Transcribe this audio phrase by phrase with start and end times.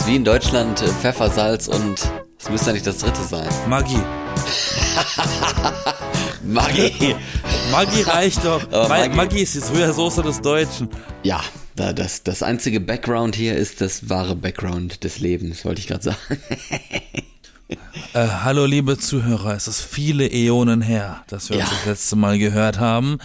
[0.00, 1.96] ist wie in Deutschland äh, Pfeffer, Salz und
[2.38, 3.48] es müsste eigentlich das dritte sein.
[3.68, 3.96] Maggi.
[6.44, 7.14] Maggi.
[7.70, 8.62] Maggi reicht doch.
[8.72, 10.88] Aber Ma- Maggi- Maggi ist die Sojasauce des Deutschen.
[11.22, 11.40] Ja,
[11.76, 16.04] da, das, das einzige Background hier ist das wahre Background des Lebens, wollte ich gerade
[16.04, 16.16] sagen.
[18.14, 21.74] Äh, hallo liebe Zuhörer, es ist viele Äonen her, dass wir uns Ja.
[21.76, 23.18] das letzte Mal gehört haben.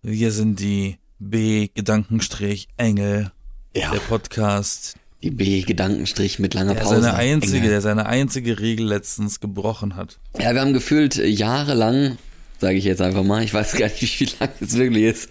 [0.00, 3.32] Wir sind die B-Gedankenstrich-Engel,
[3.74, 3.90] Ja.
[3.90, 7.02] der Podcast, Die B-Gedankenstrich mit langer der Pause.
[7.02, 7.68] seine einzige, Enge.
[7.68, 10.18] der seine einzige Regel letztens gebrochen hat.
[10.38, 12.18] Ja, wir haben gefühlt äh, jahrelang,
[12.58, 15.30] sage ich jetzt einfach mal, ich weiß gar nicht, wie lang es wirklich ist,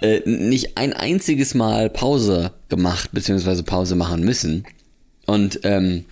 [0.00, 4.64] äh, nicht ein einziges Mal Pause gemacht, beziehungsweise Pause machen müssen.
[5.26, 6.04] Und ähm,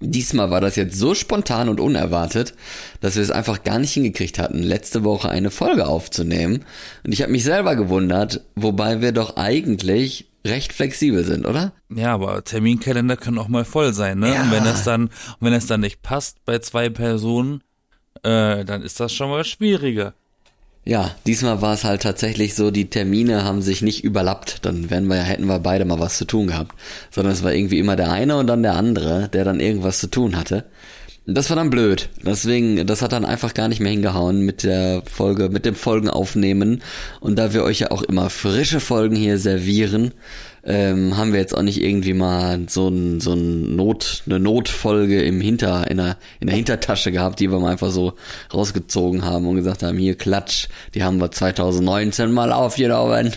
[0.00, 2.54] diesmal war das jetzt so spontan und unerwartet,
[3.00, 6.64] dass wir es einfach gar nicht hingekriegt hatten, letzte Woche eine Folge aufzunehmen.
[7.04, 11.72] Und ich habe mich selber gewundert, wobei wir doch eigentlich recht flexibel sind, oder?
[11.88, 14.34] Ja, aber Terminkalender können auch mal voll sein, ne?
[14.34, 14.42] Ja.
[14.42, 15.10] Und wenn das dann,
[15.40, 17.62] wenn es dann nicht passt bei zwei Personen,
[18.22, 20.14] äh, dann ist das schon mal schwieriger.
[20.88, 24.64] Ja, diesmal war es halt tatsächlich so, die Termine haben sich nicht überlappt.
[24.64, 26.76] Dann wären wir, hätten wir beide mal was zu tun gehabt.
[27.10, 30.06] Sondern es war irgendwie immer der eine und dann der andere, der dann irgendwas zu
[30.06, 30.64] tun hatte.
[31.28, 32.08] Das war dann blöd.
[32.24, 36.08] Deswegen, das hat dann einfach gar nicht mehr hingehauen mit der Folge, mit dem Folgen
[36.08, 36.82] aufnehmen.
[37.18, 40.12] Und da wir euch ja auch immer frische Folgen hier servieren,
[40.68, 45.22] ähm, haben wir jetzt auch nicht irgendwie mal so ein, so ein Not, eine Notfolge
[45.22, 48.14] im Hinter, in der, in der Hintertasche gehabt, die wir mal einfach so
[48.52, 53.32] rausgezogen haben und gesagt haben, hier Klatsch, die haben wir 2019 mal aufgenommen.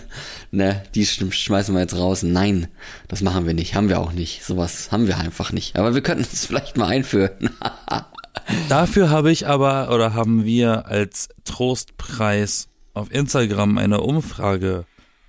[0.52, 2.24] Ne, die sch- schmeißen wir jetzt raus.
[2.24, 2.68] Nein,
[3.08, 4.44] das machen wir nicht, haben wir auch nicht.
[4.44, 5.78] Sowas haben wir einfach nicht.
[5.78, 7.52] Aber wir könnten es vielleicht mal einführen.
[8.70, 14.86] Dafür habe ich aber, oder haben wir als Trostpreis auf Instagram eine Umfrage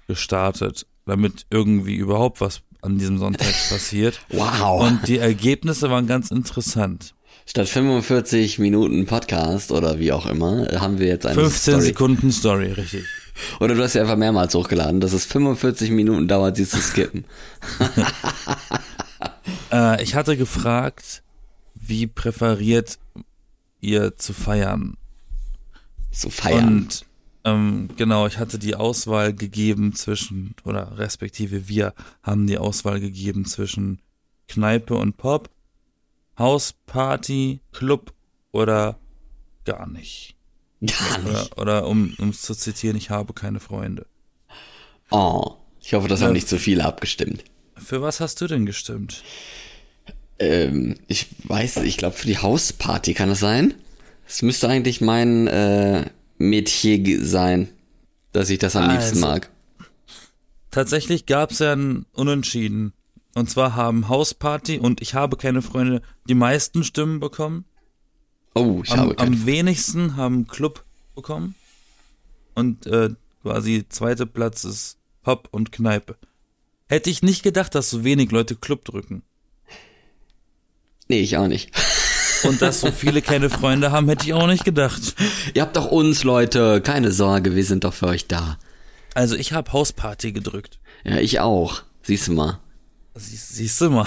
[0.06, 4.20] gestartet, damit irgendwie überhaupt was an diesem Sonntag passiert.
[4.30, 4.83] Wow.
[4.89, 7.14] Und die Ergebnisse waren ganz interessant.
[7.47, 11.84] Statt 45 Minuten Podcast oder wie auch immer, haben wir jetzt eine 15 Story.
[11.84, 13.04] Sekunden Story, richtig.
[13.60, 17.25] Oder du hast ja einfach mehrmals hochgeladen, dass es 45 Minuten dauert, sie zu skippen.
[19.72, 21.22] Äh, ich hatte gefragt,
[21.75, 22.99] wie präferiert
[23.81, 24.97] ihr zu feiern?
[26.10, 26.66] Zu feiern.
[26.66, 27.06] Und
[27.44, 33.44] ähm, genau, ich hatte die Auswahl gegeben zwischen, oder respektive wir haben die Auswahl gegeben
[33.44, 34.00] zwischen
[34.48, 35.50] Kneipe und Pop,
[36.38, 38.12] Hausparty, Club
[38.52, 38.98] oder
[39.64, 40.36] gar nicht.
[40.80, 41.58] Gar nicht.
[41.58, 44.06] Oder, oder um es zu zitieren, ich habe keine Freunde.
[45.10, 47.44] Oh, ich hoffe, das haben nicht zu viele abgestimmt.
[47.76, 49.22] Für was hast du denn gestimmt?
[50.38, 53.74] Ähm, ich weiß, ich glaube für die Hausparty kann es sein.
[54.26, 56.06] Es müsste eigentlich mein äh,
[56.40, 57.68] Metier sein,
[58.32, 59.26] dass ich das am liebsten Also.
[59.26, 59.50] mag.
[60.70, 62.92] Tatsächlich gab es ja ein Unentschieden.
[63.34, 67.64] Und zwar haben Hausparty und ich habe keine Freunde die meisten Stimmen bekommen.
[68.54, 69.30] Oh, ich Am, habe keine.
[69.32, 70.84] am wenigsten haben Club
[71.14, 71.54] bekommen.
[72.54, 73.10] Und äh,
[73.42, 76.16] quasi zweiter Platz ist Pop und Kneipe.
[76.88, 79.22] Hätte ich nicht gedacht, dass so wenig Leute Club drücken.
[81.08, 81.70] Nee, ich auch nicht.
[82.44, 85.14] Und dass so viele keine Freunde haben, hätte ich auch nicht gedacht.
[85.54, 86.80] Ihr habt doch uns, Leute.
[86.80, 88.58] Keine Sorge, wir sind doch für euch da.
[89.14, 90.78] Also ich habe Hausparty gedrückt.
[91.04, 91.82] Ja, ich auch.
[92.02, 92.58] Siehst du mal.
[93.14, 94.06] Sie, siehst du mal.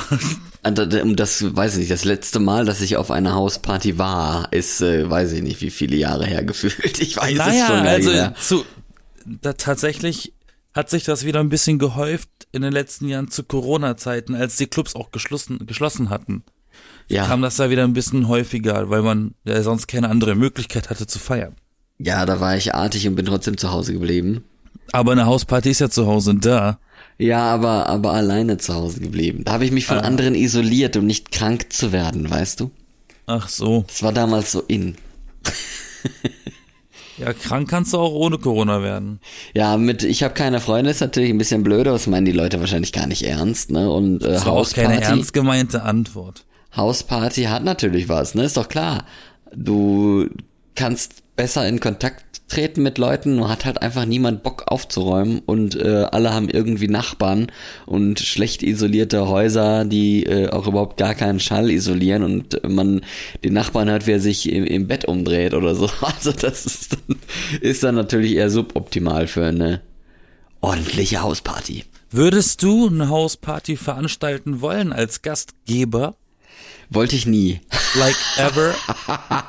[0.63, 4.81] Um das, weiß ich nicht, das letzte Mal, dass ich auf einer Hausparty war, ist,
[4.81, 6.99] äh, weiß ich nicht, wie viele Jahre her gefühlt.
[6.99, 8.35] Ich weiß es Naja, schon gar also mehr.
[8.39, 8.65] zu,
[9.25, 10.33] da, tatsächlich
[10.73, 14.67] hat sich das wieder ein bisschen gehäuft in den letzten Jahren zu Corona-Zeiten, als die
[14.67, 16.43] Clubs auch geschlossen, geschlossen hatten.
[17.07, 20.89] Ja, Kam das da wieder ein bisschen häufiger, weil man ja sonst keine andere Möglichkeit
[20.89, 21.55] hatte zu feiern.
[21.99, 24.43] ja, da war ich artig und bin trotzdem zu Hause geblieben.
[24.91, 26.79] Aber eine Hausparty ist ja zu Hause da.
[27.17, 29.43] Ja, aber, aber alleine zu Hause geblieben.
[29.43, 32.71] Da habe ich mich von anderen isoliert, um nicht krank zu werden, weißt du?
[33.25, 33.85] Ach so.
[33.87, 34.95] Das war damals so in.
[37.19, 39.19] Ja, krank kannst du auch ohne Corona werden.
[39.53, 42.59] Ja, mit ich habe keine Freunde ist natürlich ein bisschen blöder, das meinen die Leute
[42.59, 43.87] wahrscheinlich gar nicht ernst, ne?
[43.91, 46.43] Und äh, Das war auch keine Hausparty, ernst gemeinte Antwort.
[46.75, 48.43] Hausparty hat natürlich was, ne?
[48.43, 49.05] Ist doch klar.
[49.55, 50.27] Du
[50.75, 55.75] kannst besser in Kontakt treten mit Leuten, nur hat halt einfach niemand Bock aufzuräumen und
[55.75, 57.47] äh, alle haben irgendwie Nachbarn
[57.85, 63.01] und schlecht isolierte Häuser, die äh, auch überhaupt gar keinen Schall isolieren und man
[63.43, 65.89] den Nachbarn hört, wie er sich im, im Bett umdreht oder so.
[66.01, 67.17] Also das ist dann,
[67.61, 69.81] ist dann natürlich eher suboptimal für eine
[70.61, 71.85] ordentliche Hausparty.
[72.11, 76.15] Würdest du eine Hausparty veranstalten wollen als Gastgeber?
[76.93, 77.59] Wollte ich nie.
[77.95, 78.73] Like ever?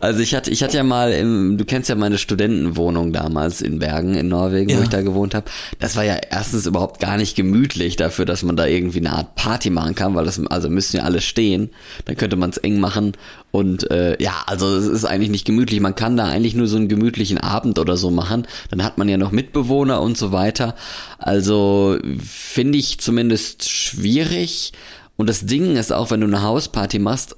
[0.00, 3.80] Also ich hatte, ich hatte ja mal, im, du kennst ja meine Studentenwohnung damals in
[3.80, 4.78] Bergen in Norwegen, Ja.
[4.78, 5.46] wo ich da gewohnt habe.
[5.80, 9.34] Das war ja erstens überhaupt gar nicht gemütlich dafür, dass man da irgendwie eine Art
[9.34, 11.70] Party machen kann, weil das, also müssen ja alle stehen.
[12.04, 13.12] Dann könnte man es eng machen
[13.50, 15.80] und äh, ja, also es ist eigentlich nicht gemütlich.
[15.80, 18.46] Man kann da eigentlich nur so einen gemütlichen Abend oder so machen.
[18.70, 20.76] Dann hat man ja noch Mitbewohner und so weiter.
[21.18, 24.72] Also finde ich zumindest schwierig.
[25.18, 27.36] Und das Ding ist auch, wenn du eine Hausparty machst,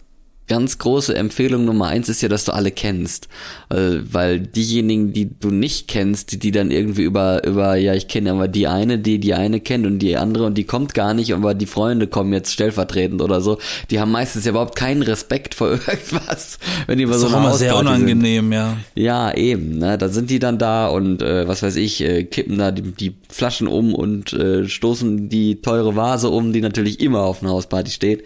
[0.50, 3.29] ganz große Empfehlung Nummer eins ist ja, dass du alle kennst.
[3.69, 8.08] Weil, weil diejenigen, die du nicht kennst, die, die dann irgendwie über, über, ja, ich
[8.08, 11.14] kenne aber die eine, die die eine kennt und die andere und die kommt gar
[11.14, 13.58] nicht, aber die Freunde kommen jetzt stellvertretend oder so,
[13.91, 16.58] die haben meistens ja überhaupt keinen Respekt vor irgendwas,
[16.88, 18.08] wenn die über Das so ist immer sehr Hausparty sind.
[18.11, 18.76] unangenehm, ja.
[18.96, 19.79] Ja, eben.
[19.79, 19.99] Ne?
[19.99, 23.14] Da sind die dann da und äh, was weiß ich, äh, kippen da die, die
[23.29, 27.93] Flaschen um und äh, stoßen die teure Vase um, die natürlich immer auf einer Hausparty
[27.93, 28.25] steht.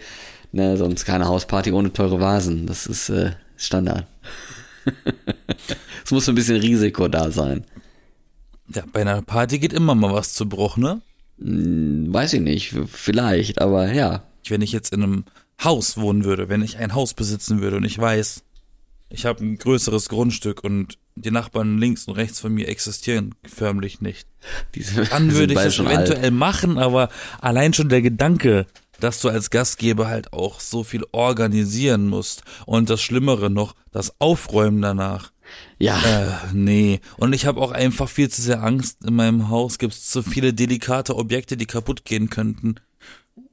[0.55, 2.65] Ne, sonst keine Hausparty ohne teure Vasen.
[2.65, 4.07] Das ist äh, Standard.
[6.05, 7.65] es muss ein bisschen Risiko da sein.
[8.73, 11.01] Ja, bei einer Party geht immer mal was zu Bruch, ne?
[11.39, 14.23] Hm, Weiß ich nicht, vielleicht, aber ja.
[14.47, 15.25] Wenn ich jetzt in einem
[15.61, 18.41] Haus wohnen würde, wenn ich ein Haus besitzen würde und ich weiß,
[19.09, 23.99] ich habe ein größeres Grundstück und die Nachbarn links und rechts von mir existieren förmlich
[23.99, 24.25] nicht.
[24.73, 27.09] Diese, Dann würde ich schon eventuell machen, aber
[27.41, 28.67] allein schon der Gedanke,
[28.99, 34.13] dass du als Gastgeber halt auch so viel organisieren musst und das Schlimmere noch, das
[34.19, 35.31] Aufräumen danach.
[35.77, 36.99] Ja, Äh, nee.
[37.17, 39.05] Und ich habe auch einfach viel zu sehr Angst.
[39.05, 42.75] In meinem Haus gibt es zu viele delikate Objekte, die kaputt gehen könnten.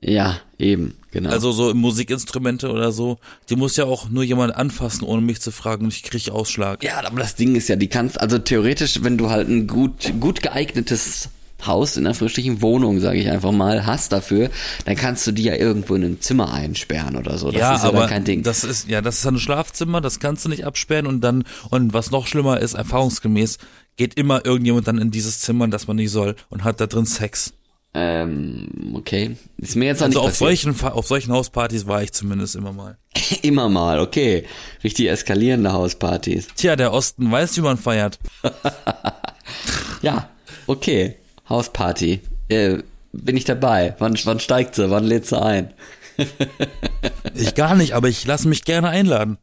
[0.00, 1.31] ja, eben, genau.
[1.31, 3.19] Also so Musikinstrumente oder so.
[3.50, 6.83] Die muss ja auch nur jemand anfassen, ohne mich zu fragen und ich kriege Ausschlag.
[6.83, 10.12] Ja, aber das Ding ist ja, die kannst, also theoretisch, wenn du halt ein gut,
[10.19, 11.29] gut geeignetes
[11.67, 14.50] Haus, in Anführungsstrichen Wohnung, sage ich einfach mal, hast dafür,
[14.85, 17.50] dann kannst du die ja irgendwo in ein Zimmer einsperren oder so.
[17.50, 18.43] Das ja, ist ja aber kein Ding.
[18.43, 21.93] das ist ja, das ist ein Schlafzimmer, das kannst du nicht absperren und dann und
[21.93, 23.59] was noch schlimmer ist, erfahrungsgemäß
[23.97, 27.05] geht immer irgendjemand dann in dieses Zimmer, das man nicht soll und hat da drin
[27.06, 27.53] Sex.
[27.94, 29.37] ähm, okay.
[29.58, 30.58] Ist mir jetzt noch Also nicht auf passiert.
[30.61, 32.97] solchen auf solchen Hauspartys war ich zumindest immer mal.
[33.43, 34.44] Immer mal, okay.
[34.82, 36.49] Richtig eskalierende Hauspartys.
[36.56, 38.19] Tja, der Osten weiß, wie man feiert.
[40.03, 40.29] Ja,
[40.67, 41.17] okay.
[41.53, 42.21] Hausparty.
[42.49, 42.79] Äh,
[43.13, 43.95] bin ich dabei.
[43.99, 44.91] Wann, wann steigt sie?
[44.91, 45.73] Wann lädt sie ein?
[47.35, 49.39] Ich gar nicht, aber ich lasse mich gerne einladen.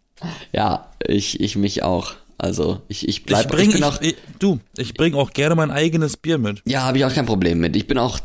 [0.51, 2.13] Ja, ich, ich mich auch.
[2.37, 5.71] Also, ich, ich bleib, ich bring, ich, auch, ich, du, ich bring auch gerne mein
[5.71, 6.61] eigenes Bier mit.
[6.65, 7.75] Ja, habe ich auch kein Problem mit.
[7.75, 8.19] Ich bin auch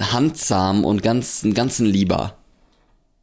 [0.00, 2.36] handsam und ganz, ein ganzen Lieber.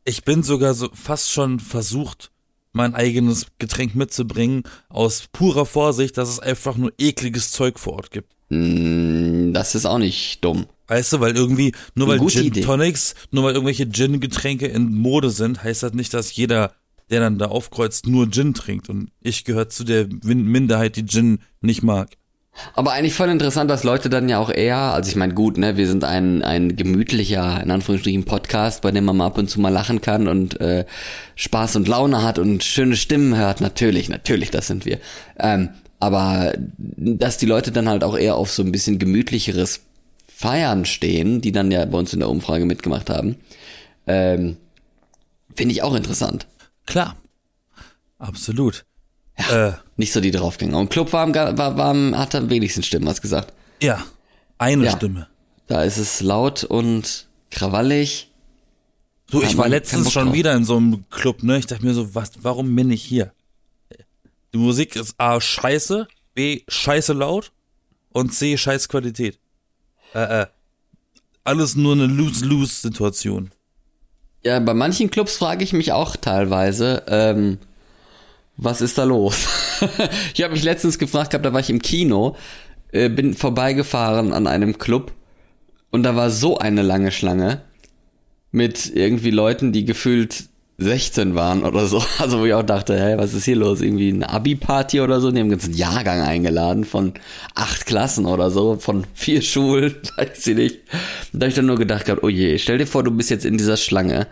[0.06, 2.32] Ich bin sogar so fast schon versucht,
[2.74, 8.12] mein eigenes Getränk mitzubringen, aus purer Vorsicht, dass es einfach nur ekliges Zeug vor Ort
[8.12, 8.34] gibt.
[8.50, 10.66] Mm, Das ist auch nicht dumm.
[10.88, 12.62] Weißt du, weil irgendwie, nur weil Gute Gin Idee.
[12.62, 16.74] Tonics, nur weil irgendwelche Gin-Getränke in Mode sind, heißt das nicht, dass jeder,
[17.10, 18.90] der dann da aufkreuzt, nur Gin trinkt.
[18.90, 22.10] Und ich gehöre zu der Minderheit, die Gin nicht mag.
[22.76, 25.76] Aber eigentlich voll interessant, dass Leute dann ja auch eher, also ich meine, gut, ne,
[25.76, 29.60] wir sind ein, ein gemütlicher, in Anführungsstrichen, Podcast, bei dem man mal ab und zu
[29.60, 30.86] mal lachen kann und äh,
[31.36, 33.60] Spaß und Laune hat und schöne Stimmen hört.
[33.60, 35.00] Natürlich, natürlich, das sind wir.
[35.40, 35.70] Ähm,
[36.00, 39.82] aber dass die Leute dann halt auch eher auf so ein bisschen gemütlicheres
[40.28, 43.38] Feiern stehen, die dann ja bei uns in der Umfrage mitgemacht haben,
[44.06, 44.58] ähm,
[45.56, 46.46] finde ich auch interessant.
[46.86, 47.16] Klar.
[48.20, 48.86] Absolut.
[49.36, 50.78] Äh, Nicht so die Draufgänger.
[50.78, 53.54] Und Club war, war, war am, hat am wenigsten Stimmen, hast gesagt.
[53.82, 54.04] ja.
[54.60, 54.92] Eine Ja.
[54.92, 55.28] Stimme.
[55.68, 58.30] Da ist es laut und krawallig.
[59.30, 60.34] Du, Ja, ich war letztens schon drauf.
[60.36, 61.58] wieder in so einem Club, ne?
[61.58, 63.34] Ich dachte mir so, was, warum bin ich hier?
[64.54, 67.52] Die Musik ist A, scheiße, B, scheiße laut
[68.14, 69.40] und C, scheiß Qualität.
[70.14, 70.46] Äh, äh.
[71.44, 73.52] Alles nur eine Lose-Lose-Situation.
[74.46, 77.58] Ja, bei manchen Clubs frage ich mich auch teilweise, ähm,
[78.58, 79.48] was ist da los?
[80.34, 82.36] ich habe mich letztens gefragt gehabt, da war ich im Kino,
[82.92, 85.12] äh, bin vorbeigefahren an einem Club
[85.92, 87.62] und da war so eine lange Schlange
[88.52, 90.46] mit irgendwie Leuten, die gefühlt
[90.78, 92.04] 16 waren oder so.
[92.20, 93.82] Also wo ich auch dachte, hey, was ist hier los?
[93.82, 95.32] Irgendwie eine Abi-Party oder so?
[95.32, 97.14] Die haben einen ganzen Jahrgang eingeladen von
[97.56, 100.80] acht Klassen oder so, von vier Schulen, weiß ich nicht.
[101.32, 103.46] Da habe ich dann nur gedacht gehabt, oh je, stell dir vor, du bist jetzt
[103.46, 104.28] in dieser Schlange,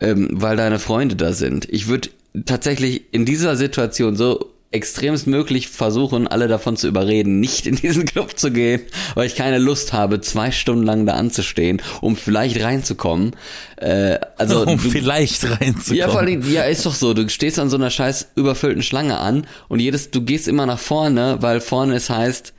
[0.00, 1.68] ähm, weil deine Freunde da sind.
[1.70, 2.10] Ich würde
[2.44, 8.04] tatsächlich in dieser Situation so extremst möglich versuchen, alle davon zu überreden, nicht in diesen
[8.04, 8.82] Club zu gehen,
[9.14, 13.34] weil ich keine Lust habe, zwei Stunden lang da anzustehen, um vielleicht reinzukommen.
[13.76, 15.98] Äh, also um du, vielleicht reinzukommen.
[15.98, 17.14] ja, vor allem, ja, ist doch so.
[17.14, 20.80] Du stehst an so einer scheiß überfüllten Schlange an und jedes, du gehst immer nach
[20.80, 22.52] vorne, weil vorne es heißt,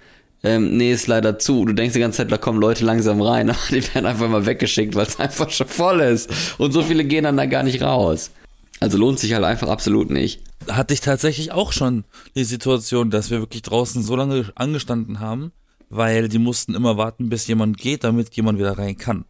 [0.44, 1.66] ähm, nee, ist leider zu.
[1.66, 4.46] Du denkst die ganze Zeit, da kommen Leute langsam rein, aber die werden einfach mal
[4.46, 6.30] weggeschickt, weil es einfach schon voll ist.
[6.58, 8.32] Und so viele gehen dann da gar nicht raus.
[8.80, 10.44] Also lohnt sich halt einfach absolut nicht.
[10.70, 12.04] Hatte ich tatsächlich auch schon
[12.36, 15.52] die Situation, dass wir wirklich draußen so lange angestanden haben,
[15.90, 19.26] weil die mussten immer warten, bis jemand geht, damit jemand wieder rein kann.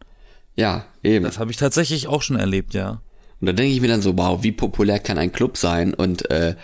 [0.56, 1.24] Ja, eben.
[1.24, 3.00] Das habe ich tatsächlich auch schon erlebt, ja.
[3.40, 5.94] Und da denke ich mir dann so, wow, wie populär kann ein Club sein?
[5.94, 6.56] Und äh,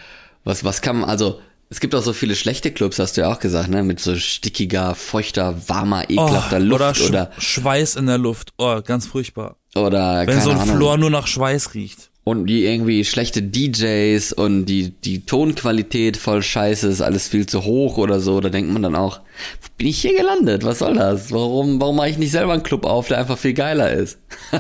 [0.43, 3.33] was, was kann man, also es gibt auch so viele schlechte Clubs, hast du ja
[3.33, 3.83] auch gesagt, ne?
[3.83, 8.53] Mit so stickiger, feuchter, warmer, ekelhafter oh, Luft oder, Sch oder Schweiß in der Luft.
[8.59, 9.57] Oh, ganz furchtbar.
[9.75, 10.77] Oder Wenn so ein Ahnung.
[10.77, 12.11] Flor nur nach Schweiß riecht.
[12.27, 17.65] Und die irgendwie schlechte DJs und die, die Tonqualität voll scheiße ist, alles viel zu
[17.65, 18.41] hoch oder so.
[18.41, 19.19] Da denkt man dann auch,
[19.61, 20.65] wo bin ich hier gelandet?
[20.65, 21.31] Was soll das?
[21.33, 24.19] Warum, warum mache ich nicht selber einen Club auf, der einfach viel geiler ist?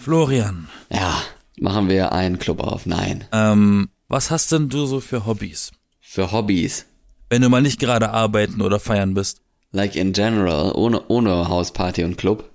[0.00, 1.22] Florian, Ja,
[1.60, 2.86] machen wir einen Club auf.
[2.86, 3.24] Nein.
[3.32, 5.72] ähm, was hast denn du so für Hobbys?
[6.00, 6.86] Für Hobbys.
[7.30, 9.40] Wenn du mal nicht gerade arbeiten oder feiern bist.
[9.72, 12.50] Like in general, ohne, ohne Hausparty und Club.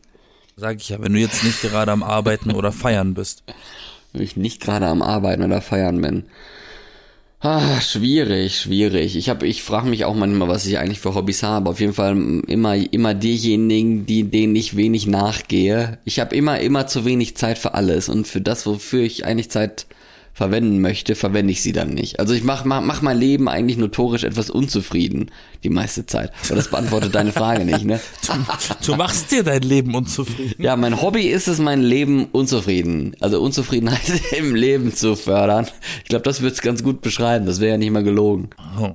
[0.59, 3.43] Sag ich ja, wenn du jetzt nicht gerade am Arbeiten oder feiern bist.
[4.11, 6.23] Wenn ich nicht gerade am Arbeiten oder feiern bin.
[7.39, 9.15] Ah, schwierig, schwierig.
[9.15, 11.69] Ich habe, ich frage mich auch manchmal, was ich eigentlich für Hobbys habe.
[11.69, 15.99] Auf jeden Fall immer, immer diejenigen, die denen ich wenig nachgehe.
[16.05, 19.51] Ich habe immer, immer zu wenig Zeit für alles und für das, wofür ich eigentlich
[19.51, 19.85] Zeit
[20.37, 22.19] verwenden möchte, verwende ich sie dann nicht.
[22.19, 25.31] Also ich mach, mach, mach mein Leben eigentlich notorisch etwas unzufrieden
[25.63, 26.31] die meiste Zeit.
[26.45, 27.99] Aber das beantwortet deine Frage nicht, ne?
[28.85, 30.61] Du machst dir dein Leben unzufrieden.
[30.61, 35.65] Ja, mein Hobby ist es, mein Leben unzufrieden, also Unzufriedenheit im Leben zu fördern.
[36.03, 37.47] Ich glaube, das wird's ganz gut beschreiben.
[37.47, 38.51] Das wäre ja nicht mal gelogen.
[38.79, 38.91] Oh,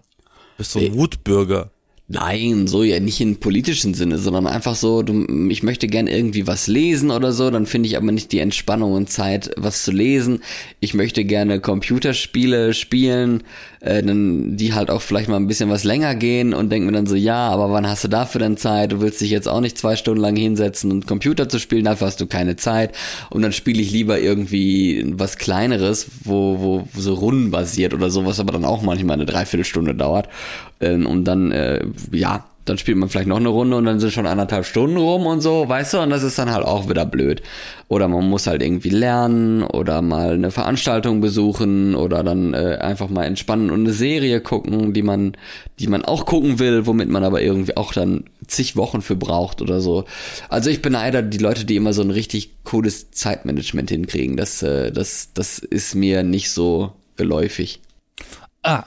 [0.57, 1.72] bist so ein Wutbürger.
[2.15, 6.47] Nein, so ja nicht im politischen Sinne, sondern einfach so, du, ich möchte gern irgendwie
[6.47, 9.93] was lesen oder so, dann finde ich aber nicht die Entspannung und Zeit, was zu
[9.93, 10.43] lesen.
[10.81, 13.45] Ich möchte gerne Computerspiele spielen,
[13.81, 16.93] äh, dann die halt auch vielleicht mal ein bisschen was länger gehen und denke mir
[16.93, 18.93] dann so, ja, aber wann hast du dafür denn Zeit?
[18.93, 22.09] Du willst dich jetzt auch nicht zwei Stunden lang hinsetzen und Computer zu spielen, dafür
[22.09, 22.95] hast du keine Zeit.
[23.31, 28.39] Und dann spiele ich lieber irgendwie was Kleineres, wo, wo so rundenbasiert oder so, was
[28.39, 30.29] aber dann auch manchmal eine Dreiviertelstunde dauert.
[30.83, 34.13] Ähm, und dann, äh, ja, dann spielt man vielleicht noch eine Runde und dann sind
[34.13, 37.05] schon anderthalb Stunden rum und so, weißt du, und das ist dann halt auch wieder
[37.05, 37.43] blöd.
[37.89, 43.09] Oder man muss halt irgendwie lernen oder mal eine Veranstaltung besuchen oder dann äh, einfach
[43.09, 45.37] mal entspannen und eine Serie gucken, die man,
[45.81, 49.61] die man auch gucken will, womit man aber irgendwie auch dann zig Wochen für braucht
[49.61, 50.05] oder so.
[50.49, 54.37] Also ich beneide die Leute, die immer so ein richtig cooles Zeitmanagement hinkriegen.
[54.37, 57.81] Das, äh, das, das ist mir nicht so geläufig.
[58.63, 58.85] Ah,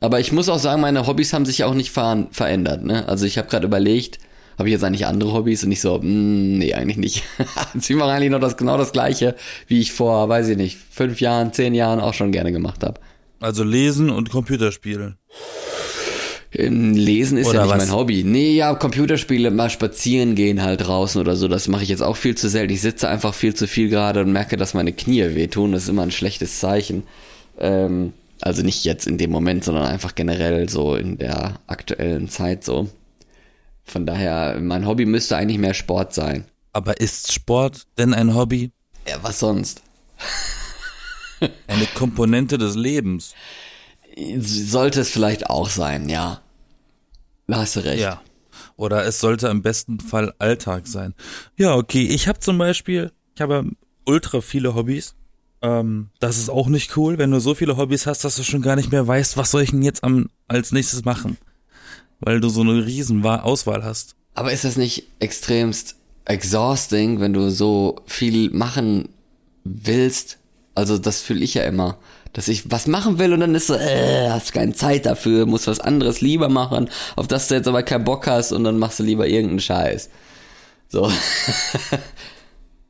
[0.00, 2.84] Aber ich muss auch sagen, meine Hobbys haben sich auch nicht ver verändert.
[2.84, 3.08] Ne?
[3.08, 4.18] Also ich habe gerade überlegt,
[4.56, 7.22] habe ich jetzt eigentlich andere Hobbys und ich so, mm, nee, eigentlich nicht.
[7.80, 9.34] ich mache eigentlich noch das genau das gleiche,
[9.66, 13.00] wie ich vor, weiß ich nicht, fünf Jahren, zehn Jahren auch schon gerne gemacht habe.
[13.40, 15.16] also lesen und Computerspielen.
[16.50, 17.86] Ähm, Lesen ist Oder ja nicht was?
[17.86, 18.24] mein Hobby.
[18.24, 22.16] Nee, ja, Computerspiele, mal spazieren gehen halt draußen oder so, das mache ich jetzt auch
[22.16, 22.72] viel zu selten.
[22.72, 25.72] Ich sitze einfach viel zu viel gerade und merke, dass meine Knie wehtun.
[25.72, 27.02] Das ist immer ein schlechtes Zeichen.
[27.60, 32.64] Ähm, also nicht jetzt in dem Moment, sondern einfach generell so in der aktuellen Zeit
[32.64, 32.88] so.
[33.84, 36.44] Von daher, mein Hobby müsste eigentlich mehr Sport sein.
[36.72, 38.70] Aber ist Sport denn ein Hobby?
[39.08, 39.82] Ja, was sonst?
[41.66, 43.34] Eine Komponente des Lebens?
[44.36, 46.42] Sollte es vielleicht auch sein, ja.
[47.46, 48.00] Da hast du recht.
[48.00, 48.20] Ja.
[48.76, 51.14] Oder es sollte im besten Fall Alltag sein.
[51.56, 52.06] Ja, okay.
[52.06, 53.64] Ich habe zum Beispiel, ich habe
[54.04, 55.14] ultra viele Hobbys.
[55.62, 58.62] Ähm, das ist auch nicht cool, wenn du so viele Hobbys hast, dass du schon
[58.62, 61.36] gar nicht mehr weißt, was soll ich denn jetzt am, als nächstes machen.
[62.20, 64.14] Weil du so eine riesen Wa- Auswahl hast.
[64.34, 69.08] Aber ist das nicht extremst exhausting, wenn du so viel machen
[69.64, 70.38] willst?
[70.74, 71.98] Also das fühle ich ja immer,
[72.34, 75.66] dass ich was machen will und dann ist so, äh, hast keine Zeit dafür, musst
[75.66, 79.00] was anderes lieber machen, auf das du jetzt aber keinen Bock hast und dann machst
[79.00, 80.08] du lieber irgendeinen Scheiß.
[80.88, 81.10] So,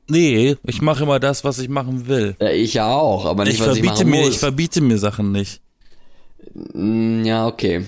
[0.09, 2.35] Nee, ich mache immer das, was ich machen will.
[2.41, 4.31] ja, ich ja auch, aber nicht Ich was ich verbiete machen mir, muss.
[4.31, 5.61] ich verbiete mir Sachen nicht.
[6.73, 7.85] Mm, ja, okay.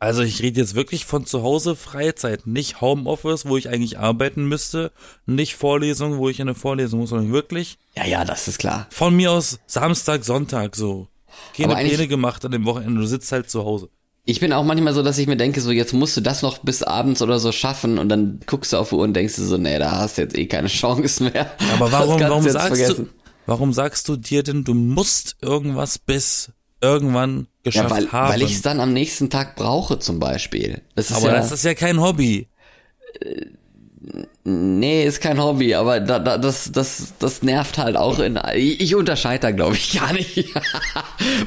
[0.00, 4.46] Also ich rede jetzt wirklich von zu Hause Freizeit, nicht Homeoffice, wo ich eigentlich arbeiten
[4.46, 4.92] müsste,
[5.26, 8.86] nicht Vorlesung, wo ich in eine Vorlesung muss, sondern wirklich Ja, ja, das ist klar.
[8.90, 11.08] von mir aus Samstag, Sonntag so.
[11.56, 13.90] Keine Pläne gemacht an dem Wochenende, du sitzt halt zu Hause.
[14.30, 16.58] Ich bin auch manchmal so, dass ich mir denke, so jetzt musst du das noch
[16.58, 19.42] bis abends oder so schaffen und dann guckst du auf die Uhr und denkst du
[19.42, 21.50] so, nee, da hast du jetzt eh keine Chance mehr.
[21.72, 23.06] Aber warum, warum sagst vergessen.
[23.06, 28.32] du, warum sagst du dir denn, du musst irgendwas bis irgendwann geschafft Ja, weil, haben?
[28.34, 30.82] weil ich es dann am nächsten Tag brauche zum Beispiel.
[30.94, 32.48] Das Aber ja, das ist ja kein Hobby.
[34.50, 38.40] Nee, ist kein Hobby, aber da, da, das, das, das nervt halt auch in.
[38.54, 40.48] Ich, unterscheide da, glaube ich, gar nicht.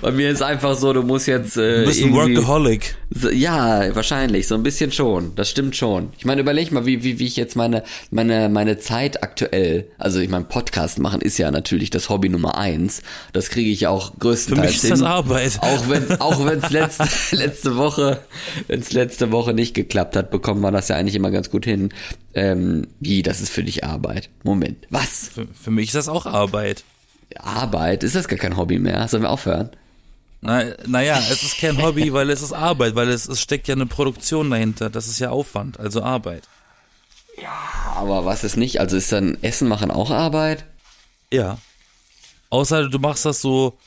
[0.02, 1.58] Bei mir ist einfach so, du musst jetzt.
[1.58, 2.96] Äh, Du bist ein Workaholic.
[3.10, 5.34] So, ja, wahrscheinlich, so ein bisschen schon.
[5.36, 6.10] Das stimmt schon.
[6.20, 10.20] Ich meine, überleg mal, wie, wie, wie ich jetzt meine, meine, meine Zeit aktuell, also
[10.20, 13.02] ich meine, Podcast machen ist ja natürlich das Hobby Nummer eins.
[13.34, 14.92] Das kriege ich auch Für größtenteils mich ist hin.
[14.92, 15.58] das Arbeit.
[15.62, 18.20] Auch wenn, auch wenn's letzte, letzte Woche,
[18.68, 21.90] wenn's letzte Woche nicht geklappt hat, bekommen wir das ja eigentlich immer ganz gut hin.
[22.34, 24.30] Ähm, wie, das ist für dich Arbeit.
[24.44, 25.30] Moment, was?
[25.34, 26.84] Für, für mich ist das auch Arbeit.
[27.38, 28.04] Arbeit?
[28.04, 29.08] Ist das gar kein Hobby mehr?
[29.08, 29.70] Sollen wir aufhören?
[30.42, 33.76] Na, naja, es ist kein Hobby, weil es ist Arbeit, weil es, es steckt ja
[33.76, 34.90] eine Produktion dahinter.
[34.90, 36.44] Das ist ja Aufwand, also Arbeit.
[37.96, 38.80] Aber was ist nicht?
[38.80, 40.66] Also ist dann Essen machen auch Arbeit?
[41.32, 41.60] Ja.
[42.50, 43.78] Außer du machst das so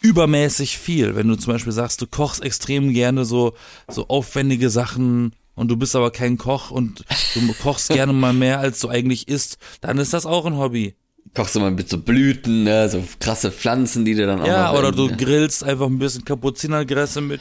[0.00, 1.16] übermäßig viel.
[1.16, 3.54] Wenn du zum Beispiel sagst, du kochst extrem gerne so,
[3.88, 8.60] so aufwendige Sachen und du bist aber kein Koch und du kochst gerne mal mehr,
[8.60, 10.94] als du eigentlich isst, dann ist das auch ein Hobby.
[11.34, 12.88] Kochst du mal mit so Blüten, ne?
[12.88, 15.16] so krasse Pflanzen, die dir dann auch Ja, oder du ne?
[15.16, 17.40] grillst einfach ein bisschen Kapuzinergresse mit.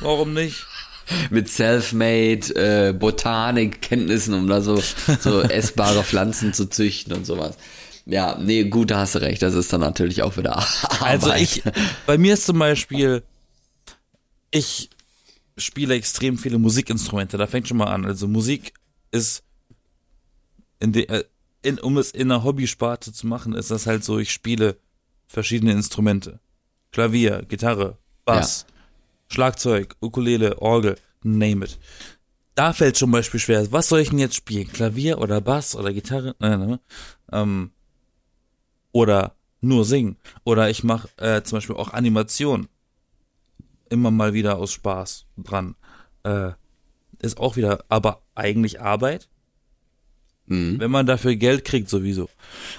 [0.00, 0.64] Warum nicht?
[1.30, 4.80] mit Selfmade äh, Botanikkenntnissen, um da so,
[5.20, 7.56] so essbare Pflanzen zu züchten und sowas.
[8.06, 9.42] Ja, nee, gut, da hast du recht.
[9.42, 11.02] Das ist dann natürlich auch wieder Arbeit.
[11.02, 11.62] Also ich,
[12.06, 13.22] bei mir ist zum Beispiel,
[14.50, 14.88] ich
[15.58, 17.36] spiele extrem viele Musikinstrumente.
[17.36, 18.04] Da fängt schon mal an.
[18.04, 18.72] Also Musik
[19.10, 19.44] ist,
[20.80, 21.24] in de, äh,
[21.62, 24.78] in, um es in einer Hobbysparte zu machen, ist das halt so, ich spiele
[25.26, 26.40] verschiedene Instrumente.
[26.92, 28.66] Klavier, Gitarre, Bass,
[29.28, 31.78] Schlagzeug, Ukulele, Orgel, name it.
[32.54, 33.70] Da fällt zum Beispiel schwer.
[33.70, 34.72] Was soll ich denn jetzt spielen?
[34.72, 36.34] Klavier oder Bass oder Gitarre?
[36.38, 36.80] Nein, nein, nein.
[37.30, 37.70] Ähm,
[38.92, 40.16] oder nur singen.
[40.44, 42.68] Oder ich mache äh, zum Beispiel auch Animation.
[43.90, 45.74] Immer mal wieder aus Spaß dran.
[46.24, 46.50] Äh,
[47.20, 49.28] ist auch wieder, aber eigentlich Arbeit.
[50.46, 50.78] Mhm.
[50.80, 52.28] Wenn man dafür Geld kriegt, sowieso.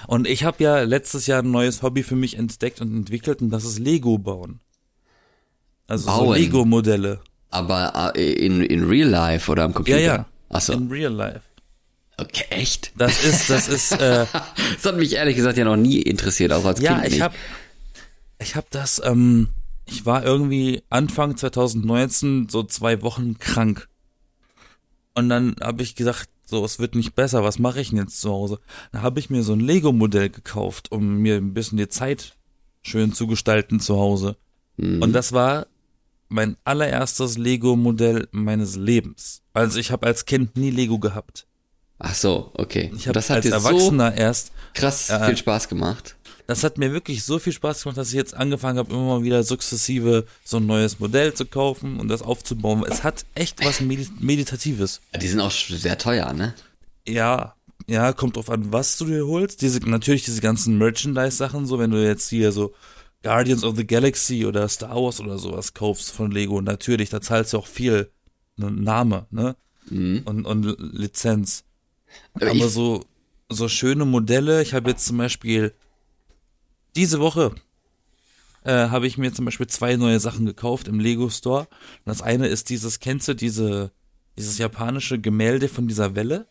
[0.06, 3.50] Und ich habe ja letztes Jahr ein neues Hobby für mich entdeckt und entwickelt und
[3.50, 4.60] das ist Lego bauen.
[5.86, 6.34] Also so?
[6.34, 7.20] Lego-Modelle.
[7.50, 9.98] Aber äh, in, in real life oder am Computer?
[10.00, 10.26] Ja, ja.
[10.48, 10.72] Achso.
[10.72, 11.42] In real life.
[12.16, 12.92] Okay, echt?
[12.96, 14.26] Das ist, das ist, äh,
[14.74, 17.22] Das hat mich ehrlich gesagt ja noch nie interessiert, auch als Ja, Kind ich nicht.
[17.22, 17.34] habe
[18.38, 19.48] ich hab das, ähm,
[19.90, 23.88] ich war irgendwie Anfang 2019 so zwei Wochen krank.
[25.14, 28.20] Und dann habe ich gesagt, so, es wird nicht besser, was mache ich denn jetzt
[28.20, 28.60] zu Hause?
[28.92, 32.36] Dann habe ich mir so ein Lego-Modell gekauft, um mir ein bisschen die Zeit
[32.82, 34.36] schön zu gestalten zu Hause.
[34.76, 35.02] Mhm.
[35.02, 35.66] Und das war
[36.28, 39.42] mein allererstes Lego-Modell meines Lebens.
[39.52, 41.46] Also ich habe als Kind nie Lego gehabt.
[41.98, 42.90] Ach so, okay.
[42.96, 46.16] Ich habe das als Erwachsener erst so krass äh, viel Spaß gemacht.
[46.50, 49.22] Das hat mir wirklich so viel Spaß gemacht, dass ich jetzt angefangen habe, immer mal
[49.22, 52.84] wieder sukzessive so ein neues Modell zu kaufen und das aufzubauen.
[52.88, 55.00] Es hat echt was Medi Meditatives.
[55.14, 56.54] Die sind auch sehr teuer, ne?
[57.06, 57.54] Ja,
[57.86, 59.62] ja, kommt drauf an, was du dir holst.
[59.62, 62.74] Diese, natürlich diese ganzen Merchandise-Sachen, so wenn du jetzt hier so
[63.22, 67.52] Guardians of the Galaxy oder Star Wars oder sowas kaufst von Lego, natürlich, da zahlst
[67.52, 68.10] du auch viel
[68.56, 69.54] ne, Name, ne?
[69.88, 70.22] Mhm.
[70.24, 71.62] Und, und Lizenz.
[72.34, 73.04] Aber Aber so,
[73.48, 74.62] so schöne Modelle.
[74.62, 75.74] Ich habe jetzt zum Beispiel
[76.96, 77.54] diese Woche
[78.64, 81.60] äh, habe ich mir zum Beispiel zwei neue Sachen gekauft im Lego Store.
[81.60, 81.68] Und
[82.06, 83.90] das eine ist dieses, kennst du diese,
[84.36, 86.46] dieses japanische Gemälde von dieser Welle?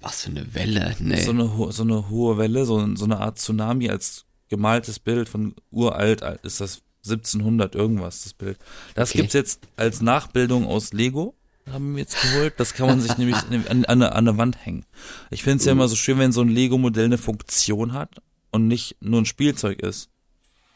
[0.00, 1.22] Was für eine Welle, nee.
[1.22, 5.54] So eine, so eine hohe Welle, so, so eine Art Tsunami als gemaltes Bild von
[5.70, 8.58] uralt, alt- ist das 1700 irgendwas, das Bild.
[8.94, 9.18] Das Okay.
[9.20, 11.34] gibt's jetzt als Nachbildung aus Lego,
[11.70, 12.54] haben wir jetzt geholt.
[12.58, 13.36] Das kann man sich nämlich
[13.68, 14.84] an, an, an der Wand hängen.
[15.30, 18.10] Ich finde es ja immer so schön, wenn so ein Lego-Modell eine Funktion hat
[18.52, 20.08] und nicht nur ein Spielzeug ist.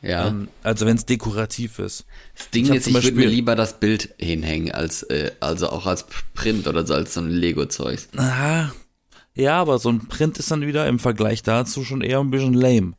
[0.03, 0.29] ja.
[0.29, 2.05] Ähm, also wenn es dekorativ ist.
[2.37, 5.87] das Ding ich ist, ich würde mir lieber das Bild hinhängen, als, äh, also auch
[5.87, 8.09] als Print oder so, als so ein Lego-Zeugs.
[8.17, 8.71] Ah,
[9.35, 12.55] ja, aber so ein Print ist dann wieder im Vergleich dazu schon eher ein bisschen
[12.55, 12.95] lame.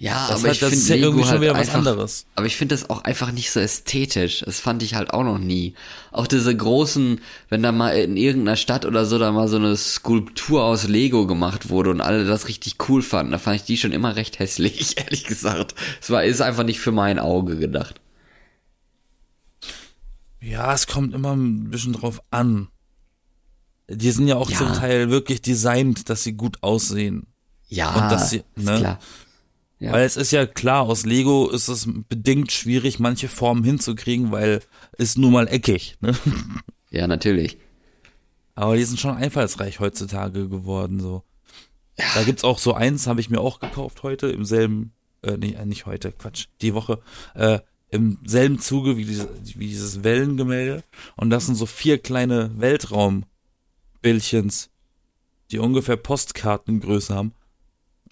[0.00, 1.74] Ja, Das, aber halt, ich das finde ist ja irgendwie schon halt wieder was einfach,
[1.78, 2.26] anderes.
[2.36, 4.42] Aber ich finde das auch einfach nicht so ästhetisch.
[4.44, 5.74] Das fand ich halt auch noch nie.
[6.12, 9.76] Auch diese großen, wenn da mal in irgendeiner Stadt oder so da mal so eine
[9.76, 13.76] Skulptur aus Lego gemacht wurde und alle das richtig cool fanden, da fand ich die
[13.76, 15.74] schon immer recht hässlich, ehrlich gesagt.
[16.00, 18.00] Es war, ist einfach nicht für mein Auge gedacht.
[20.40, 22.68] Ja, es kommt immer ein bisschen drauf an.
[23.90, 24.58] Die sind ja auch Ja.
[24.58, 27.26] zum Teil wirklich designt, dass sie gut aussehen.
[27.66, 28.78] Ja, Und das hier- ist ne?
[28.78, 28.98] klar.
[29.80, 29.92] Ja.
[29.92, 34.60] Weil es ist ja klar, aus Lego ist es bedingt schwierig, manche Formen hinzukriegen, weil
[34.96, 35.96] ist nun mal eckig.
[36.00, 36.16] Ne?
[36.90, 37.58] Ja, natürlich.
[38.54, 41.00] Aber die sind schon einfallsreich heutzutage geworden.
[41.00, 41.22] so.
[42.14, 45.52] Da gibt's auch so eins, habe ich mir auch gekauft heute, im selben, äh, nee,
[45.52, 47.02] äh, nicht heute, Quatsch, die Woche,
[47.34, 47.58] äh,
[47.90, 50.82] im selben Zuge wie, diese, wie dieses Wellengemälde.
[51.16, 54.70] Und das sind so vier kleine Weltraumbildchens.
[55.50, 57.34] die ungefähr Postkartengröße haben.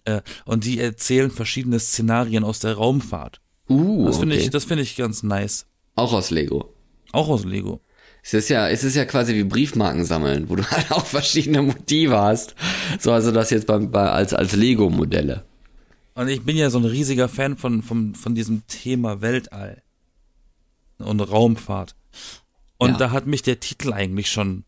[0.07, 3.41] Äh, und die erzählen verschiedene Szenarien aus der Raumfahrt.
[3.69, 4.45] Uh, Das finde okay.
[4.45, 5.67] ich, das finde ich ganz nice.
[5.97, 6.73] Auch aus Lego.
[7.13, 7.81] Auch aus Lego.
[8.23, 11.63] Es ist ja, es ist ja quasi wie Briefmarken sammeln, wo du halt auch verschiedene
[11.63, 12.55] Motive hast.
[13.01, 15.45] So, also das jetzt bei, bei, als, als Lego-Modelle.
[16.15, 19.83] Und ich bin ja so ein riesiger Fan von, von, von diesem Thema Weltall
[20.99, 21.95] und Raumfahrt.
[22.79, 22.97] Und Ja.
[22.97, 24.65] da hat mich der Titel eigentlich schon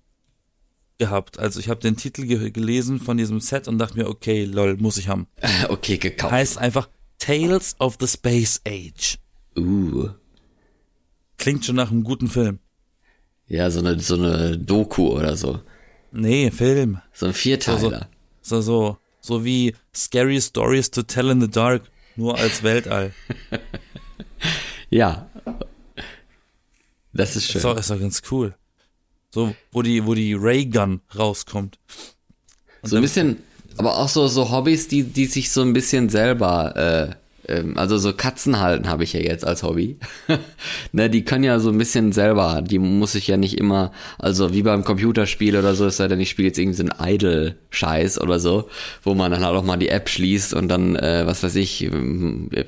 [0.99, 1.39] gehabt.
[1.39, 4.77] Also ich habe den Titel ge gelesen von diesem Set und dachte mir, okay, lol,
[4.77, 5.27] muss ich haben.
[5.69, 6.33] Okay, gekauft.
[6.33, 9.19] Heißt einfach Tales of the Space Age.
[9.57, 10.11] Uh.
[11.39, 12.59] Klingt schon nach einem guten Film.
[13.47, 15.61] Ja, so eine, so eine Doku oder so.
[16.13, 17.01] Nee, Film.
[17.13, 18.09] So ein Vierteiler.
[18.43, 21.83] So, so, so wie Scary Stories to Tell in the Dark,
[22.17, 23.13] nur als Weltall.
[24.91, 25.29] Ja.
[27.13, 27.57] Das ist schön.
[27.57, 28.55] Ist doch, ist doch ganz cool.
[29.33, 31.79] So, wo die, wo die Raygun rauskommt.
[32.83, 33.43] Und So ein bisschen,
[33.77, 37.15] aber auch so, so Hobbys, die, die sich so ein bisschen selber, äh,
[37.77, 39.99] also so Katzen halten habe ich ja jetzt als Hobby.
[40.93, 44.53] ne, die können ja so ein bisschen selber, die muss ich ja nicht immer, also
[44.53, 48.21] wie beim Computerspiel oder so, es sei denn, ich spiele jetzt irgendwie so einen Idle-Scheiß
[48.21, 48.69] oder so,
[49.03, 51.85] wo man dann halt auch mal die App schließt und dann, äh, was weiß ich,
[51.85, 52.65] ähm, äh,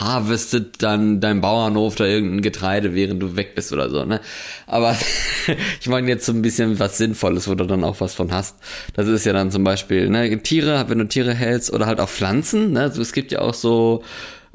[0.00, 4.20] harvestet dann dein Bauernhof da irgendein Getreide, während du weg bist oder so, ne?
[4.66, 4.96] Aber
[5.80, 8.56] ich meine jetzt so ein bisschen was Sinnvolles, wo du dann auch was von hast.
[8.94, 12.08] Das ist ja dann zum Beispiel, ne, Tiere, wenn du Tiere hältst oder halt auch
[12.08, 12.80] Pflanzen, ne?
[12.80, 13.89] Also es gibt ja auch so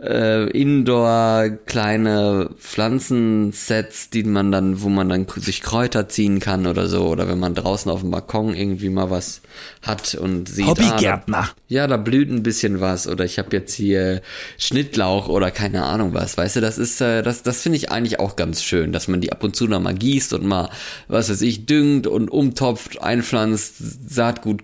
[0.01, 6.87] äh, Indoor kleine Pflanzensets, die man dann, wo man dann sich Kräuter ziehen kann oder
[6.87, 9.41] so, oder wenn man draußen auf dem Balkon irgendwie mal was
[9.81, 11.49] hat und sieht, ah, da, Hobbygärtner.
[11.69, 14.21] ja, da blüht ein bisschen was oder ich habe jetzt hier
[14.57, 18.19] Schnittlauch oder keine Ahnung was, weißt du, das ist äh, das das finde ich eigentlich
[18.19, 20.69] auch ganz schön, dass man die ab und zu noch mal gießt und mal
[21.07, 23.75] was weiß ich düngt und umtopft, einpflanzt,
[24.09, 24.61] Saatgut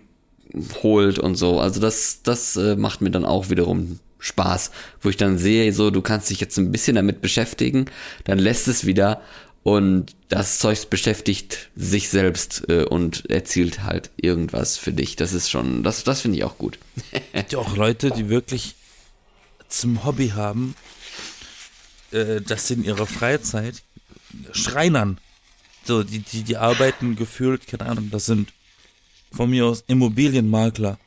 [0.83, 1.61] holt und so.
[1.61, 5.91] Also das das äh, macht mir dann auch wiederum Spaß, wo ich dann sehe, so
[5.91, 7.85] du kannst dich jetzt ein bisschen damit beschäftigen,
[8.23, 9.21] dann lässt es wieder
[9.63, 15.15] und das Zeug beschäftigt sich selbst äh, und erzielt halt irgendwas für dich.
[15.17, 16.79] Das ist schon, das, das finde ich auch gut.
[17.33, 18.75] gibt ja auch Leute, die wirklich
[19.67, 20.75] zum Hobby haben,
[22.11, 23.83] äh, dass sie in ihrer Freizeit
[24.51, 25.19] Schreinern,
[25.83, 28.53] so, die, die, die arbeiten gefühlt, keine Ahnung, das sind
[29.31, 30.97] von mir aus Immobilienmakler,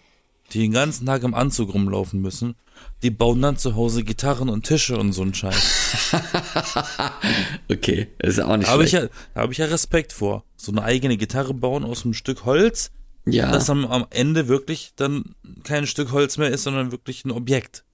[0.53, 2.55] die den ganzen Tag im Anzug rumlaufen müssen,
[3.03, 6.13] die bauen dann zu Hause Gitarren und Tische und so einen Scheiß.
[7.71, 9.05] Okay, ist auch nicht habe ich schlecht.
[9.05, 10.45] ja, da habe ich ja Respekt vor.
[10.57, 12.91] So eine eigene Gitarre bauen aus einem Stück Holz,
[13.27, 17.31] ja, das am, am Ende wirklich dann kein Stück Holz mehr ist, sondern wirklich ein
[17.31, 17.85] Objekt.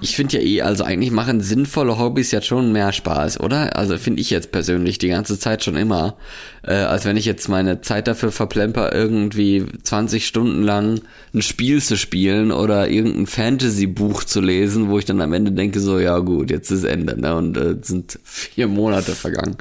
[0.00, 3.76] Ich finde ja eh, also eigentlich machen sinnvolle Hobbys ja schon mehr Spaß, oder?
[3.76, 6.16] Also finde ich jetzt persönlich die ganze Zeit schon immer,
[6.62, 11.00] äh, als wenn ich jetzt meine Zeit dafür verplemper, irgendwie 20 Stunden lang
[11.34, 15.80] ein Spiel zu spielen oder irgendein Fantasy-Buch zu lesen, wo ich dann am Ende denke
[15.80, 17.34] so, ja gut, jetzt ist Ende, ne?
[17.34, 19.56] Und äh, sind vier Monate vergangen.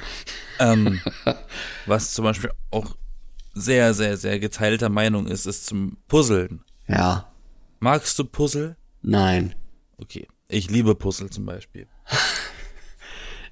[0.59, 0.99] Ähm,
[1.85, 2.95] was zum Beispiel auch
[3.53, 6.61] sehr, sehr, sehr geteilter Meinung ist, ist zum Puzzeln.
[6.87, 7.31] Ja,
[7.83, 8.75] Magst du Puzzle?
[9.01, 9.55] nein.
[10.01, 10.27] Okay.
[10.47, 11.87] Ich liebe Puzzle zum Beispiel.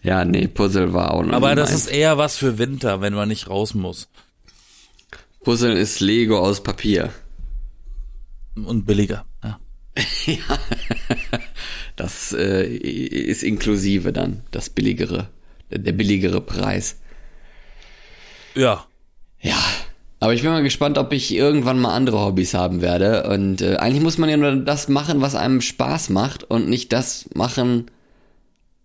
[0.01, 3.27] Ja, nee, Puzzle war auch noch Aber das ist eher was für Winter, wenn man
[3.27, 4.07] nicht raus muss.
[5.43, 7.11] Puzzle ist Lego aus Papier.
[8.55, 9.25] Und billiger.
[9.43, 9.59] Ja.
[11.97, 15.29] Das äh, ist inklusive dann, das billigere,
[15.69, 16.95] der billigere Preis.
[18.55, 18.85] ja.
[19.41, 19.61] Ja,
[20.19, 23.29] aber ich bin mal gespannt, ob ich irgendwann mal andere Hobbys haben werde.
[23.29, 26.91] Und äh, eigentlich muss man ja nur das machen, was einem Spaß macht und nicht
[26.91, 27.89] das machen,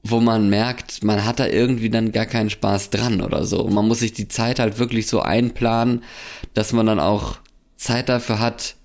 [0.04, 3.62] wo man merkt, man hat da irgendwie dann gar keinen Spaß dran oder so.
[3.62, 6.04] Und man muss sich die Zeit halt wirklich so einplanen,
[6.52, 7.38] dass man dann auch
[7.76, 8.76] Zeit dafür hat,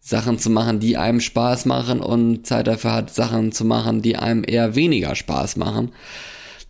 [0.00, 4.16] Sachen zu machen, die einem Spaß machen und Zeit dafür hat, Sachen zu machen, die
[4.16, 5.92] einem eher weniger Spaß machen.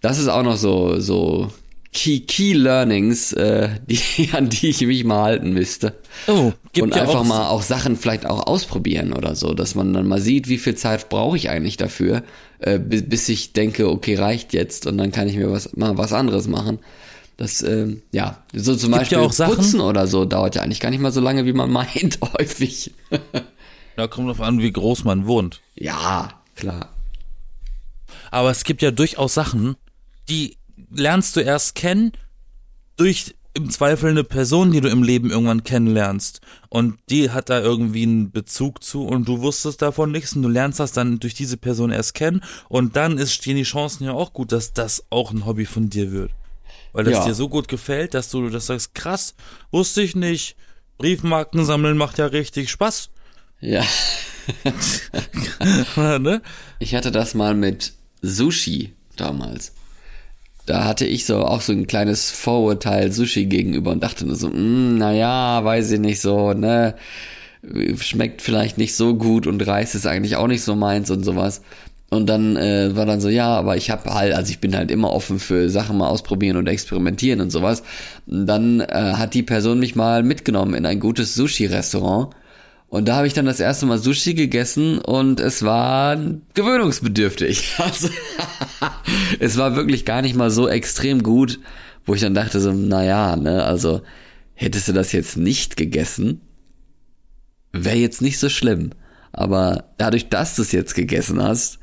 [0.00, 1.50] Das ist auch noch so, so
[1.92, 5.94] Key, Key Learnings, äh, die, an die ich mich mal halten müsste.
[6.26, 9.74] Oh, gibt und ja einfach auch, mal auch Sachen vielleicht auch ausprobieren oder so, dass
[9.74, 12.22] man dann mal sieht, wie viel Zeit brauche ich eigentlich dafür,
[12.61, 15.98] äh, bis, bis ich denke, okay, reicht jetzt und dann kann ich mir was mal
[15.98, 16.78] was anderes machen.
[17.37, 20.62] Das, ähm, ja, so zum Gibt Beispiel ja auch Sachen- Putzen oder so dauert ja
[20.62, 22.92] eigentlich gar nicht mal so lange, wie man meint, häufig.
[23.96, 25.61] Da kommt drauf an, wie groß man wohnt.
[25.74, 26.88] ja, klar.
[28.31, 29.76] Aber es gibt ja durchaus Sachen,
[30.28, 30.57] die
[30.90, 32.12] lernst du erst kennen
[32.97, 36.40] durch im Zweifel eine Person, die du im Leben irgendwann kennenlernst.
[36.71, 40.49] Und die hat da irgendwie einen Bezug zu und du wusstest davon nichts und du
[40.49, 44.12] lernst das dann durch diese Person erst kennen und dann ist, stehen die Chancen ja
[44.12, 46.31] auch gut, dass das auch ein Hobby von dir wird.
[46.92, 47.25] Weil das Ja.
[47.27, 49.35] dir so gut gefällt, dass du das sagst, krass,
[49.71, 50.57] wusste ich nicht,
[50.97, 53.11] Briefmarken sammeln macht ja richtig Spaß.
[53.61, 53.85] Ja.
[56.18, 56.42] ne?
[56.79, 57.92] Ich hatte das mal mit
[58.23, 59.73] Sushi damals.
[60.66, 64.48] Da hatte ich so auch so ein kleines Vorurteil Sushi gegenüber und dachte nur so,
[64.48, 66.94] mm, naja, weiß ich nicht so, ne?
[67.96, 71.62] Schmeckt vielleicht nicht so gut und Reis ist eigentlich auch nicht so meins und sowas.
[72.11, 74.90] Und dann äh, war dann so, ja, aber ich habe halt, also ich bin halt
[74.90, 77.83] immer offen für Sachen mal ausprobieren und experimentieren und sowas.
[78.27, 82.35] Und dann äh, hat die Person mich mal mitgenommen in ein gutes Sushi-Restaurant.
[82.92, 86.14] Und da habe ich dann das erste Mal Sushi gegessen und es war
[86.52, 87.72] gewöhnungsbedürftig.
[87.78, 88.11] Also,
[89.40, 91.59] es war wirklich gar nicht mal so extrem gut,
[92.05, 94.02] wo ich dann dachte so, naja, ne, also
[94.52, 96.42] hättest du das jetzt nicht gegessen,
[97.72, 98.90] wäre jetzt nicht so schlimm.
[99.33, 101.78] Aber dadurch, dass du es jetzt gegessen hast,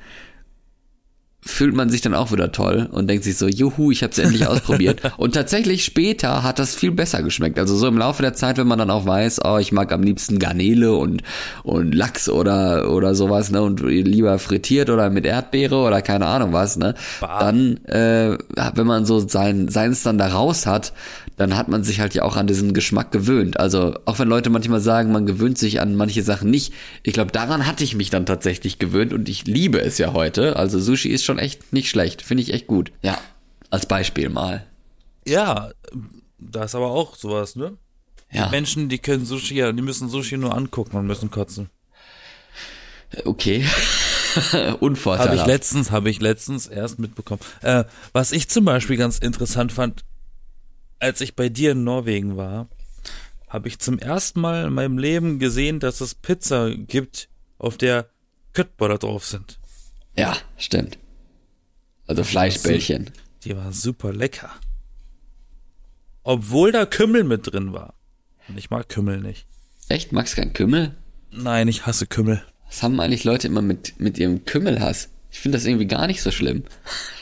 [1.50, 4.18] fühlt man sich dann auch wieder toll und denkt sich so, juhu, ich habe es
[4.20, 5.02] endlich ausprobiert.
[5.18, 7.60] Und tatsächlich später hat das viel besser geschmeckt.
[7.60, 10.04] Also so im Laufe der Zeit, wenn man dann auch weiß, oh, ich mag am
[10.04, 11.24] liebsten Garnele und,
[11.64, 16.54] und Lachs oder, oder sowas, ne, und lieber frittiert oder mit Erdbeere oder keine Ahnung
[16.54, 18.38] was, ne, dann, äh,
[18.76, 20.94] wenn man so sein, seins dann da raus hat,
[21.40, 23.62] dann hat man sich halt ja auch an diesen Geschmack gewöhnt.
[23.62, 27.32] Also auch wenn Leute manchmal sagen, man gewöhnt sich an manche Sachen nicht, ich glaube,
[27.32, 30.58] daran hatte ich mich dann tatsächlich gewöhnt und ich liebe es ja heute.
[30.58, 32.91] Also Sushi ist schon echt nicht schlecht, finde ich echt gut.
[33.02, 33.19] Ja,
[33.69, 34.65] als Beispiel mal.
[35.28, 35.71] Ja,
[36.38, 37.78] da ist aber auch sowas, ne?
[38.32, 38.49] Ja.
[38.49, 41.69] Menschen, die können Sushi ja, die müssen Sushi nur angucken und müssen kotzen.
[43.25, 43.65] Okay.
[44.52, 45.47] Habe ich Unvorteilhaft.
[45.47, 47.41] letztens, habe ich letztens erst mitbekommen.
[47.62, 50.06] Äh, was ich zum Beispiel ganz interessant fand,
[50.99, 52.67] als ich bei dir in Norwegen war,
[53.47, 58.10] habe ich zum ersten Mal in meinem Leben gesehen, dass es Pizza gibt, auf der
[58.54, 59.60] Köttbullar drauf sind.
[60.15, 60.99] ja, stimmt.
[62.10, 63.12] Also Fleischbällchen.
[63.43, 64.50] Die war super lecker.
[66.24, 67.93] Obwohl da Kümmel mit drin war.
[68.48, 69.45] Und ich mag Kümmel nicht.
[69.89, 70.12] Echt?
[70.12, 70.95] Magst du keinen Kümmel?
[71.30, 72.43] Nein, ich hasse Kümmel.
[72.65, 75.10] Was haben eigentlich Leute immer mit, mit ihrem Kümmelhass?
[75.30, 76.63] Ich finde das irgendwie gar nicht so schlimm.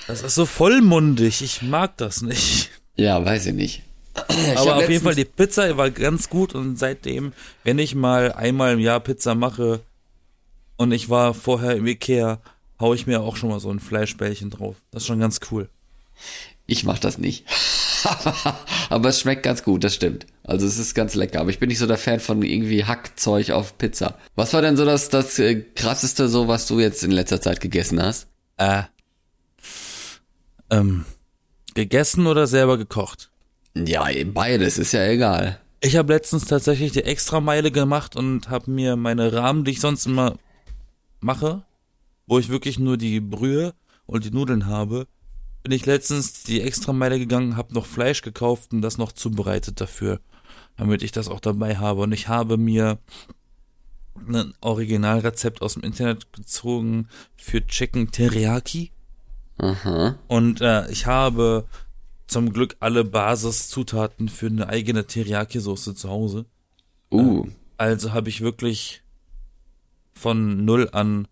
[0.08, 1.41] Das ist so vollmundig.
[1.41, 2.69] Ich mag das nicht.
[2.95, 3.84] Ja, weiß ich nicht.
[4.30, 7.34] Ich Aber auf jeden Fall, die Pizza war ganz gut und seitdem,
[7.65, 9.82] wenn ich mal einmal im Jahr Pizza mache
[10.78, 12.39] und ich war vorher im Ikea,
[12.80, 14.78] hau ich mir auch schon mal so ein Fleischbällchen drauf.
[14.92, 15.70] Das ist schon ganz cool.
[16.66, 17.46] Ich mach das nicht.
[18.90, 20.26] aber es schmeckt ganz gut, das stimmt.
[20.44, 21.40] Also es ist ganz lecker.
[21.40, 24.18] Aber ich bin nicht so der Fan von irgendwie Hackzeug auf Pizza.
[24.36, 27.62] Was war denn so das, das äh, krasseste, so was du jetzt in letzter Zeit
[27.62, 28.28] gegessen hast?
[28.58, 28.84] Äh.
[30.70, 31.06] Ähm.
[31.74, 33.30] Gegessen oder selber gekocht?
[33.76, 35.60] Ja, beides, ist ja egal.
[35.80, 40.08] Ich habe letztens tatsächlich die Extrameile gemacht und habe mir meine Rahmen, die ich sonst
[40.08, 40.38] immer
[41.20, 41.63] mache,
[42.28, 43.74] wo ich wirklich nur die Brühe
[44.06, 45.08] und die Nudeln habe,
[45.63, 50.20] bin ich letztens die Extrameile gegangen, habe noch Fleisch gekauft und das noch zubereitet dafür,
[50.78, 52.02] damit ich das auch dabei habe.
[52.02, 53.00] Und ich habe mir
[54.28, 58.92] ein Originalrezept aus dem Internet gezogen für Chicken Teriyaki.
[59.58, 60.18] Aha.
[60.28, 61.66] Und äh, ich habe
[62.28, 66.46] zum Glück alle Basiszutaten für eine eigene Teriyaki-Soße zu Hause.
[67.12, 69.04] Uh, Also habe ich wirklich
[70.13, 71.28] von null an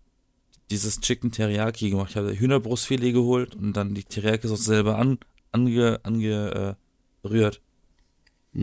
[0.70, 2.10] dieses Chicken Teriyaki gemacht.
[2.10, 5.18] Ich habe Hühnerbrustfilet geholt und dann die Teriyaki-Soße selber an,
[5.52, 6.76] ange, ange,
[7.24, 7.60] äh, rührt.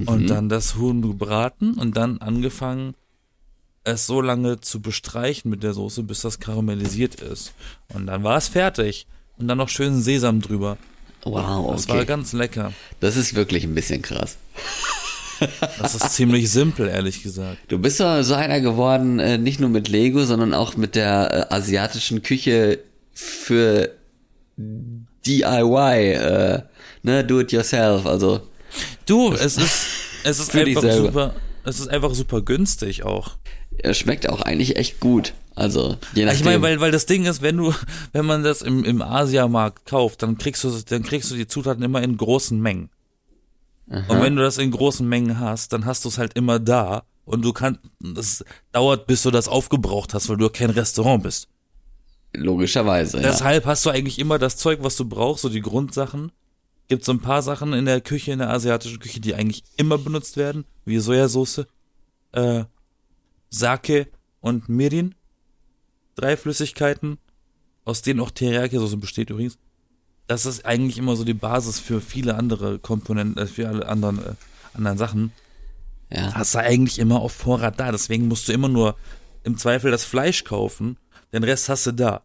[0.08, 2.96] Und dann das Huhn gebraten und dann angefangen,
[3.84, 7.54] es so lange zu bestreichen mit der Soße, bis das karamellisiert ist.
[7.94, 9.06] Und dann war es fertig.
[9.38, 10.78] Und dann noch schön Sesam drüber.
[11.24, 12.06] wow, Das war okay.
[12.06, 12.74] ganz lecker.
[13.02, 14.38] Das ist wirklich ein bisschen krass.
[15.80, 17.58] Das ist ziemlich simpel, ehrlich gesagt.
[17.68, 21.50] Du bist so, so einer geworden, äh, nicht nur mit Lego, sondern auch mit der
[21.52, 22.80] äh, asiatischen Küche
[23.14, 23.92] für
[24.58, 26.62] DIY, äh,
[27.04, 28.42] ne, do it yourself, also
[29.06, 29.88] Du, es ist,
[30.24, 33.38] es ist einfach super, es ist einfach super günstig auch.
[33.78, 35.34] er schmeckt auch eigentlich echt gut.
[35.56, 36.40] Also, je nachdem.
[36.40, 37.74] Ich meine, weil, weil das Ding ist, wenn du,
[38.12, 41.84] wenn man das im, im Asiamarkt kauft, dann kriegst du, dann kriegst du die Zutaten
[41.84, 42.90] immer in großen Mengen.
[43.94, 47.04] Und wenn du das in großen Mengen hast, dann hast du es halt immer da.
[47.26, 51.48] Und du kannst, das dauert, bis du das aufgebraucht hast, weil du kein Restaurant bist.
[52.34, 53.24] Logischerweise, ja.
[53.24, 56.32] Deshalb hast du eigentlich immer das Zeug, was du brauchst, so die Grundsachen.
[56.88, 59.98] Gibt so ein paar Sachen in der Küche, in der asiatischen Küche, die eigentlich immer
[59.98, 61.66] benutzt werden, wie Sojasauce,
[62.34, 62.66] äh,
[63.50, 64.08] Sake
[64.42, 65.16] und Mirin.
[66.16, 67.20] Drei Flüssigkeiten,
[67.86, 69.58] aus denen auch Teriyaki-Soße besteht übrigens.
[70.28, 74.20] Das ist eigentlich immer so die Basis für viele andere Komponenten, äh, für alle anderen,
[74.20, 74.34] äh,
[74.74, 75.34] anderen Sachen.
[76.10, 76.34] ja.
[76.34, 77.92] Hast du eigentlich immer auf Vorrat da.
[77.92, 78.96] Deswegen musst du immer nur
[79.44, 80.98] im Zweifel das Fleisch kaufen,
[81.34, 82.22] den Rest hast du da.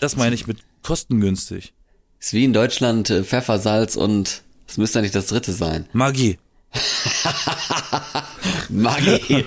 [0.00, 1.74] Das meine ich mit kostengünstig.
[2.18, 5.86] Ist wie in Deutschland äh, Pfeffer, Salz und es müsste eigentlich das dritte sein.
[5.92, 6.38] Magie.
[8.68, 9.44] Maggi.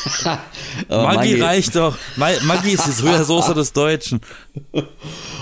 [0.88, 1.96] Aber Maggi reicht doch.
[2.16, 4.20] Ma- Maggi ist die Sojasauce des Deutschen.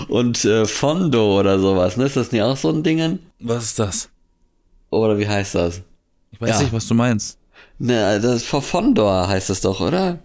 [0.07, 2.05] Und äh, Fondo oder sowas, ne?
[2.05, 3.19] Ist das nicht auch so ein Dingen?
[3.39, 4.09] Was ist das?
[4.89, 5.81] Oder wie heißt das?
[6.31, 6.61] Ich weiß Ja.
[6.61, 7.37] nicht, was du meinst.
[7.79, 10.19] Ne, das Fondor heißt das doch, oder?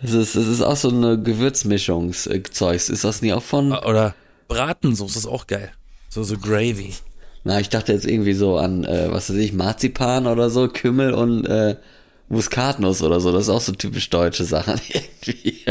[0.00, 2.88] Das ist, das ist auch so eine Gewürzmischungszeugs.
[2.88, 3.72] Ist das nicht auch von?
[3.72, 4.14] Oder
[4.48, 5.70] Bratensoße ist auch geil.
[6.08, 6.94] So, so Gravy.
[7.44, 11.14] Na, ich dachte jetzt irgendwie so an, äh, was weiß ich, Marzipan oder so, Kümmel
[11.14, 11.76] und äh,
[12.28, 13.32] Muskatnuss oder so.
[13.32, 15.64] Das ist auch so typisch deutsche Sachen irgendwie.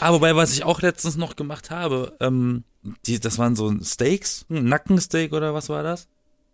[0.00, 2.64] Ah, wobei, was ich auch letztens noch gemacht habe, ähm,
[3.06, 6.08] die, das waren so Steaks, ein Nackensteak oder was war das?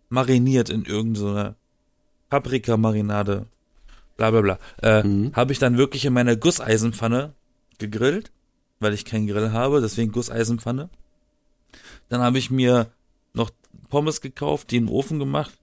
[0.09, 1.55] Mariniert in irgendeiner
[2.29, 3.45] Paprikamarinade,
[4.17, 4.59] bla bla bla.
[4.81, 7.33] Äh, Habe ich dann wirklich in meiner Gusseisenpfanne
[7.77, 8.31] gegrillt,
[8.79, 10.89] weil ich keinen Grill habe, deswegen Gusseisenpfanne.
[12.09, 12.87] Dann habe ich mir
[13.89, 15.57] Pommes gekauft, die im Ofen gemacht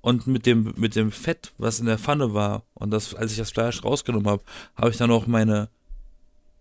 [0.00, 3.38] und mit dem mit dem Fett, was in der Pfanne war und das, als ich
[3.38, 4.42] das Fleisch rausgenommen habe,
[4.76, 5.68] habe ich dann auch meine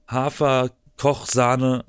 [0.08, 1.86] Hafer, Kochsahne,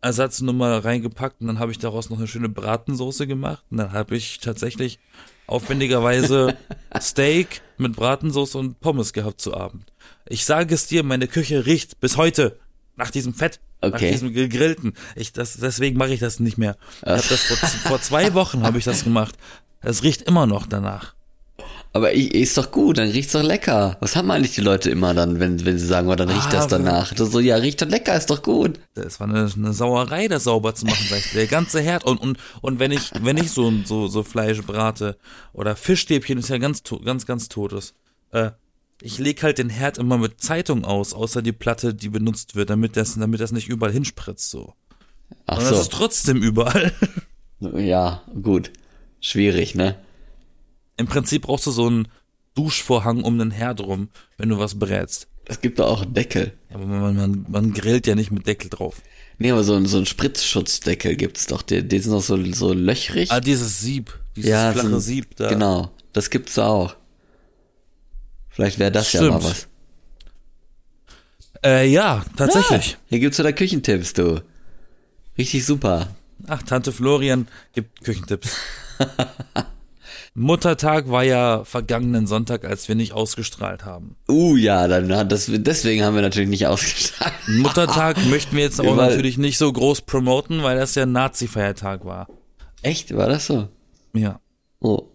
[0.00, 4.16] Ersatznummer reingepackt und dann habe ich daraus noch eine schöne Bratensoße gemacht und dann habe
[4.16, 4.98] ich tatsächlich
[5.46, 6.56] aufwendigerweise
[7.00, 9.92] Steak mit Bratensoße und Pommes gehabt zu Abend.
[10.26, 12.58] Ich sage es dir, meine Küche riecht bis heute
[12.96, 14.10] nach diesem Fett, nach Okay.
[14.12, 14.94] diesem gegrillten.
[15.16, 16.76] Ich das deswegen mache ich das nicht mehr.
[17.02, 19.34] Ich habe das vor, vor zwei Wochen habe ich das gemacht.
[19.80, 21.14] Es riecht immer noch danach.
[21.92, 23.96] Aber ich, ist doch gut, dann riecht's doch lecker.
[24.00, 26.64] Was haben eigentlich die Leute immer dann, wenn, wenn sie sagen, oh, dann riecht das
[26.64, 27.14] Aber- danach?
[27.14, 28.80] Das so, ja, riecht doch lecker, ist doch gut.
[28.94, 31.32] Das war eine, eine Sauerei, das sauber zu machen, ich.
[31.34, 35.16] Der ganze Herd und und und wenn ich wenn ich so so so Fleisch brate
[35.52, 37.94] oder Fischstäbchen ist ja ganz ganz ganz totes.
[38.32, 38.50] Äh,
[39.02, 42.70] ich leg halt den Herd immer mit Zeitung aus, außer die Platte, die benutzt wird,
[42.70, 44.74] damit das damit das nicht überall hinspritzt so.
[45.46, 46.92] Ach Und das ist so, trotzdem überall.
[47.60, 48.70] ja, gut.
[49.20, 49.96] Schwierig, ne?
[50.96, 52.08] Im Prinzip brauchst du so einen
[52.54, 55.26] Duschvorhang um den Herd rum, wenn du was brätst.
[55.46, 56.52] Es gibt doch auch einen Deckel.
[56.70, 59.02] Ja, Aber man, man, man grillt ja nicht mit Deckel drauf.
[59.38, 61.62] Nee, aber so, ein- so ein Spritzschutzdeckel gibt's doch.
[61.62, 63.30] Die, die sind doch so, so löchrig.
[63.32, 65.48] Ah, dieses Sieb, dieses ja, flache so ein- Sieb da.
[65.48, 66.96] Genau, das gibt's da auch.
[68.54, 69.44] Vielleicht wäre das ja mal Stimmt.
[69.44, 69.68] was.
[71.64, 72.96] Äh, ja, tatsächlich.
[73.08, 74.42] Hier gibt's wieder Küchentipps, du.
[75.36, 76.08] Richtig super.
[76.46, 78.56] Ach, Tante Florian gibt Küchentipps.
[80.34, 84.16] Muttertag war ja vergangenen Sonntag, als wir nicht ausgestrahlt haben.
[84.28, 87.32] Uh, ja, dann das, deswegen haben wir natürlich nicht ausgestrahlt.
[87.48, 92.04] Muttertag möchten wir jetzt auch Weil- natürlich nicht so groß promoten, weil das ja Nazi-Feiertag
[92.04, 92.28] war.
[92.82, 93.16] Echt?
[93.16, 93.68] War das so?
[94.12, 94.40] Ja.
[94.80, 95.08] Oh.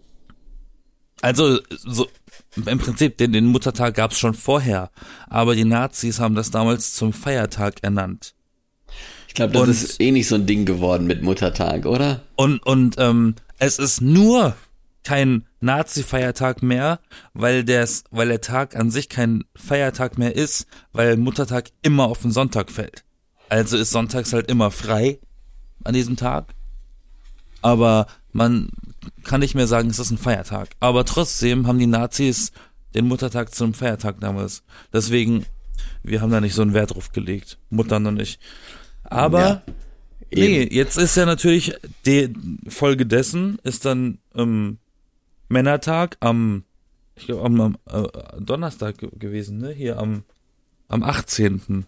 [1.22, 2.08] Also, so,
[2.56, 4.92] im Prinzip, den, den Muttertag gab's schon vorher,
[5.28, 8.34] aber die Nazis haben das damals zum Feiertag ernannt.
[9.28, 12.22] Ich glaube, das Und- ist eh nicht so ein Ding geworden mit Muttertag, oder?
[12.36, 14.56] Und, und ähm, es ist nur
[15.04, 17.00] kein Nazi-Feiertag mehr,
[17.34, 22.22] weil, der's, weil der Tag an sich kein Feiertag mehr ist, weil Muttertag immer auf
[22.22, 23.04] den Sonntag fällt.
[23.50, 25.20] Also ist sonntags halt immer frei
[25.84, 26.54] an diesem Tag.
[27.62, 28.70] Aber man
[29.24, 30.70] kann nicht mehr sagen, es ist ein Feiertag.
[30.80, 32.52] Aber trotzdem haben die Nazis
[32.94, 34.64] den Muttertag zum Feiertag damals.
[34.92, 35.46] Deswegen,
[36.04, 37.58] wir haben da nicht so einen Wert drauf gelegt.
[37.70, 38.40] Mutter noch nicht.
[39.04, 39.64] Aber Ja.
[40.32, 41.74] Nee, jetzt ist ja natürlich
[42.06, 42.34] die
[42.68, 44.78] Folge dessen ist dann ähm,
[45.48, 46.64] Männertag am
[47.16, 48.08] ich glaube am, am äh,
[48.40, 49.72] Donnerstag ge gewesen, ne?
[49.72, 50.24] Hier am
[50.88, 51.86] am 18.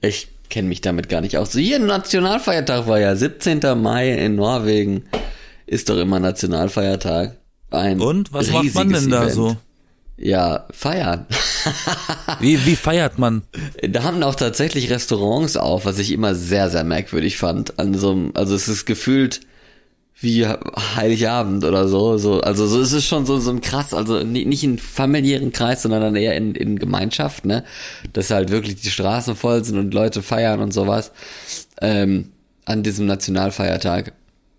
[0.00, 1.52] Ich kenne mich damit gar nicht aus.
[1.52, 3.60] Hier Nationalfeiertag war ja 17.
[3.80, 5.04] Mai in Norwegen.
[5.66, 7.38] Ist doch immer Nationalfeiertag.
[7.70, 9.34] Ein Und was macht man denn da Event.
[9.34, 9.56] so?
[10.18, 11.26] Ja, feiern.
[12.40, 13.42] Wie wie feiert man?
[13.86, 17.78] Da haben auch tatsächlich Restaurants auf, was ich immer sehr, sehr merkwürdig fand.
[17.78, 19.40] An so einem, also es ist gefühlt
[20.18, 22.16] wie Heiligabend oder so.
[22.16, 25.52] so also so ist es schon so, so ein krass, also ni- nicht in familiären
[25.52, 27.64] Kreis, sondern dann eher in, in Gemeinschaft, ne?
[28.14, 31.12] Dass halt wirklich die Straßen voll sind und Leute feiern und sowas.
[31.82, 32.30] Ähm,
[32.64, 34.12] an diesem Nationalfeiertag.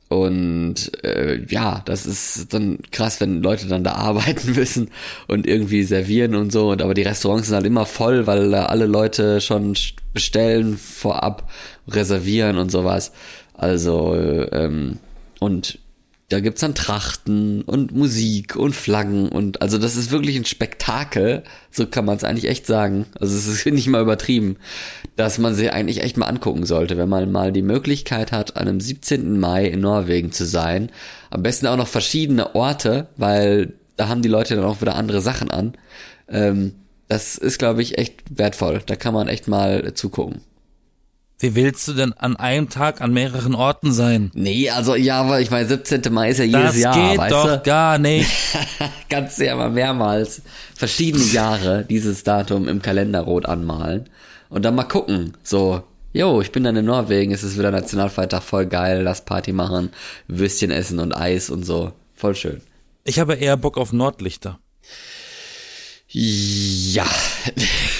[0.09, 4.89] Und äh, ja, das ist dann krass, wenn Leute dann da arbeiten müssen
[5.27, 6.69] und irgendwie servieren und so.
[6.71, 9.75] Und aber die Restaurants sind halt immer voll, weil da alle Leute schon
[10.13, 11.49] bestellen, vorab
[11.89, 13.11] reservieren und sowas.
[13.53, 14.99] Also äh, ähm,
[15.39, 15.79] und
[16.29, 21.43] da gibt's dann Trachten und Musik und Flaggen und also das ist wirklich ein Spektakel,
[21.71, 23.05] so kann man es eigentlich echt sagen.
[23.17, 24.57] Also es ist nicht mal übertrieben,
[25.15, 28.67] dass man sie eigentlich echt mal angucken sollte, wenn man mal die Möglichkeit hat, an
[28.67, 29.39] einem 17.
[29.39, 30.89] Mai in Norwegen zu sein.
[31.29, 35.21] Am besten auch noch verschiedene Orte, weil da haben die Leute dann auch wieder andere
[35.21, 35.75] Sachen an.
[36.27, 36.73] Ähm,
[37.07, 38.81] das ist, glaube ich, echt wertvoll.
[38.85, 40.41] Da kann man echt mal zugucken.
[41.39, 44.31] Wie willst du denn an einem Tag an mehreren Orten sein?
[44.33, 46.01] Nee, also ja, aber ich meine, 17.
[46.11, 47.61] Mai ist ja jedes Das Jahr, geht weißt doch du?
[47.63, 48.27] gar nicht.
[49.09, 50.41] Kannst du ja mal mehrmals
[50.75, 54.09] verschiedene Jahre dieses Datum im Kalender rot anmalen
[54.49, 58.41] und dann mal gucken, so, jo, ich bin dann in Norwegen, es ist wieder Nationalfeiertag,
[58.41, 59.91] voll geil, lass Party machen,
[60.27, 62.61] Würstchen essen und Eis und so, voll schön.
[63.03, 64.57] Ich habe eher Bock auf Nordlichter.
[66.09, 67.05] Ja,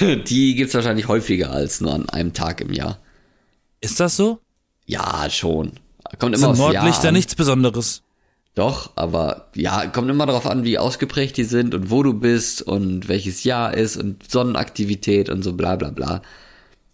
[0.28, 2.98] die gibt's wahrscheinlich häufiger als nur an einem Tag im Jahr.
[3.80, 4.40] Ist das so?
[4.86, 5.72] Ja, schon.
[6.18, 7.14] Kommt immer Sind Jahr Nordlichter an.
[7.14, 8.02] nichts Besonderes?
[8.54, 12.62] Doch, aber ja, kommt immer darauf an, wie ausgeprägt die sind und wo du bist
[12.62, 16.22] und welches Jahr ist und Sonnenaktivität und so bla bla bla.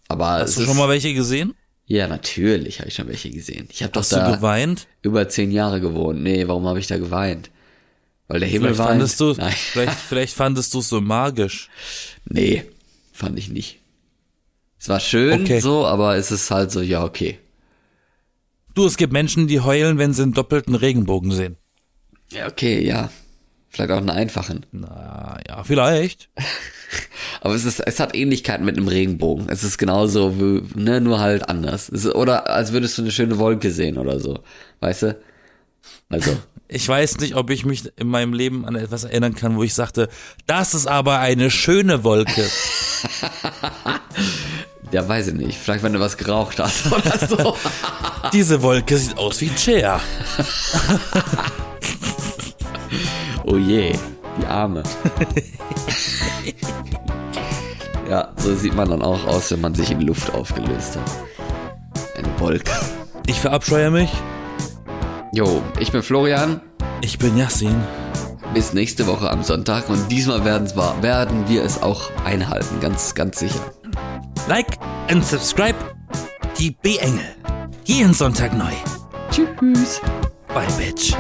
[0.08, 1.54] Aber Hast du schon mal welche gesehen?
[1.86, 3.68] Ja, natürlich habe ich schon welche gesehen.
[3.70, 4.86] Ich habe doch da geweint?
[5.02, 6.22] über zehn Jahre gewohnt.
[6.22, 7.50] Nee, warum habe ich da geweint?
[8.28, 8.88] Weil der Himmel Vielleicht war.
[8.88, 9.34] fandest du,
[9.72, 11.70] vielleicht, vielleicht fandest du es so magisch.
[12.26, 12.64] Nee,
[13.12, 13.80] fand ich nicht.
[14.84, 15.60] Es war schön Okay.
[15.60, 17.38] so, aber es ist halt so, ja, okay.
[18.74, 21.56] Du, es gibt Menschen, die heulen, wenn sie einen doppelten Regenbogen sehen.
[22.30, 23.08] Ja, okay, ja.
[23.70, 24.66] Vielleicht auch einen einfachen.
[24.72, 26.28] Na ja, vielleicht.
[27.40, 29.48] Aber es ist, es hat Ähnlichkeiten mit einem Regenbogen.
[29.48, 31.88] Es ist genauso, wie, ne, nur halt anders.
[31.88, 34.40] Es oder als würdest du eine schöne Wolke sehen oder so.
[34.80, 35.18] Weißt du?
[36.10, 36.36] Also,
[36.68, 39.72] Ich weiß nicht, ob ich mich in meinem Leben an etwas erinnern kann, wo ich
[39.72, 40.10] sagte,
[40.46, 42.44] das ist aber eine schöne Wolke.
[44.94, 45.58] ja, weiß ich nicht.
[45.58, 47.56] Vielleicht, wenn du was geraucht hast oder so.
[48.32, 50.00] Diese Wolke sieht aus wie Cher.
[53.44, 53.92] oh je,
[54.40, 54.84] die Arme.
[58.08, 61.10] ja, so sieht man dann auch aus, wenn man sich in Luft aufgelöst hat.
[62.16, 62.70] Eine Wolke.
[63.26, 64.12] Ich verabscheue mich.
[65.32, 66.60] Jo, ich bin Florian.
[67.00, 67.82] Ich bin Yassin.
[68.52, 70.70] Bis nächste Woche am Sonntag und diesmal werden,
[71.00, 73.60] werden wir es auch einhalten, ganz, ganz sicher.
[74.48, 74.78] Like
[75.08, 75.76] and subscribe.
[76.58, 77.24] Die B-Engel.
[77.84, 78.72] Jeden Sonntag neu.
[79.30, 80.00] Tschüss.
[80.48, 81.14] Bye, Bitch.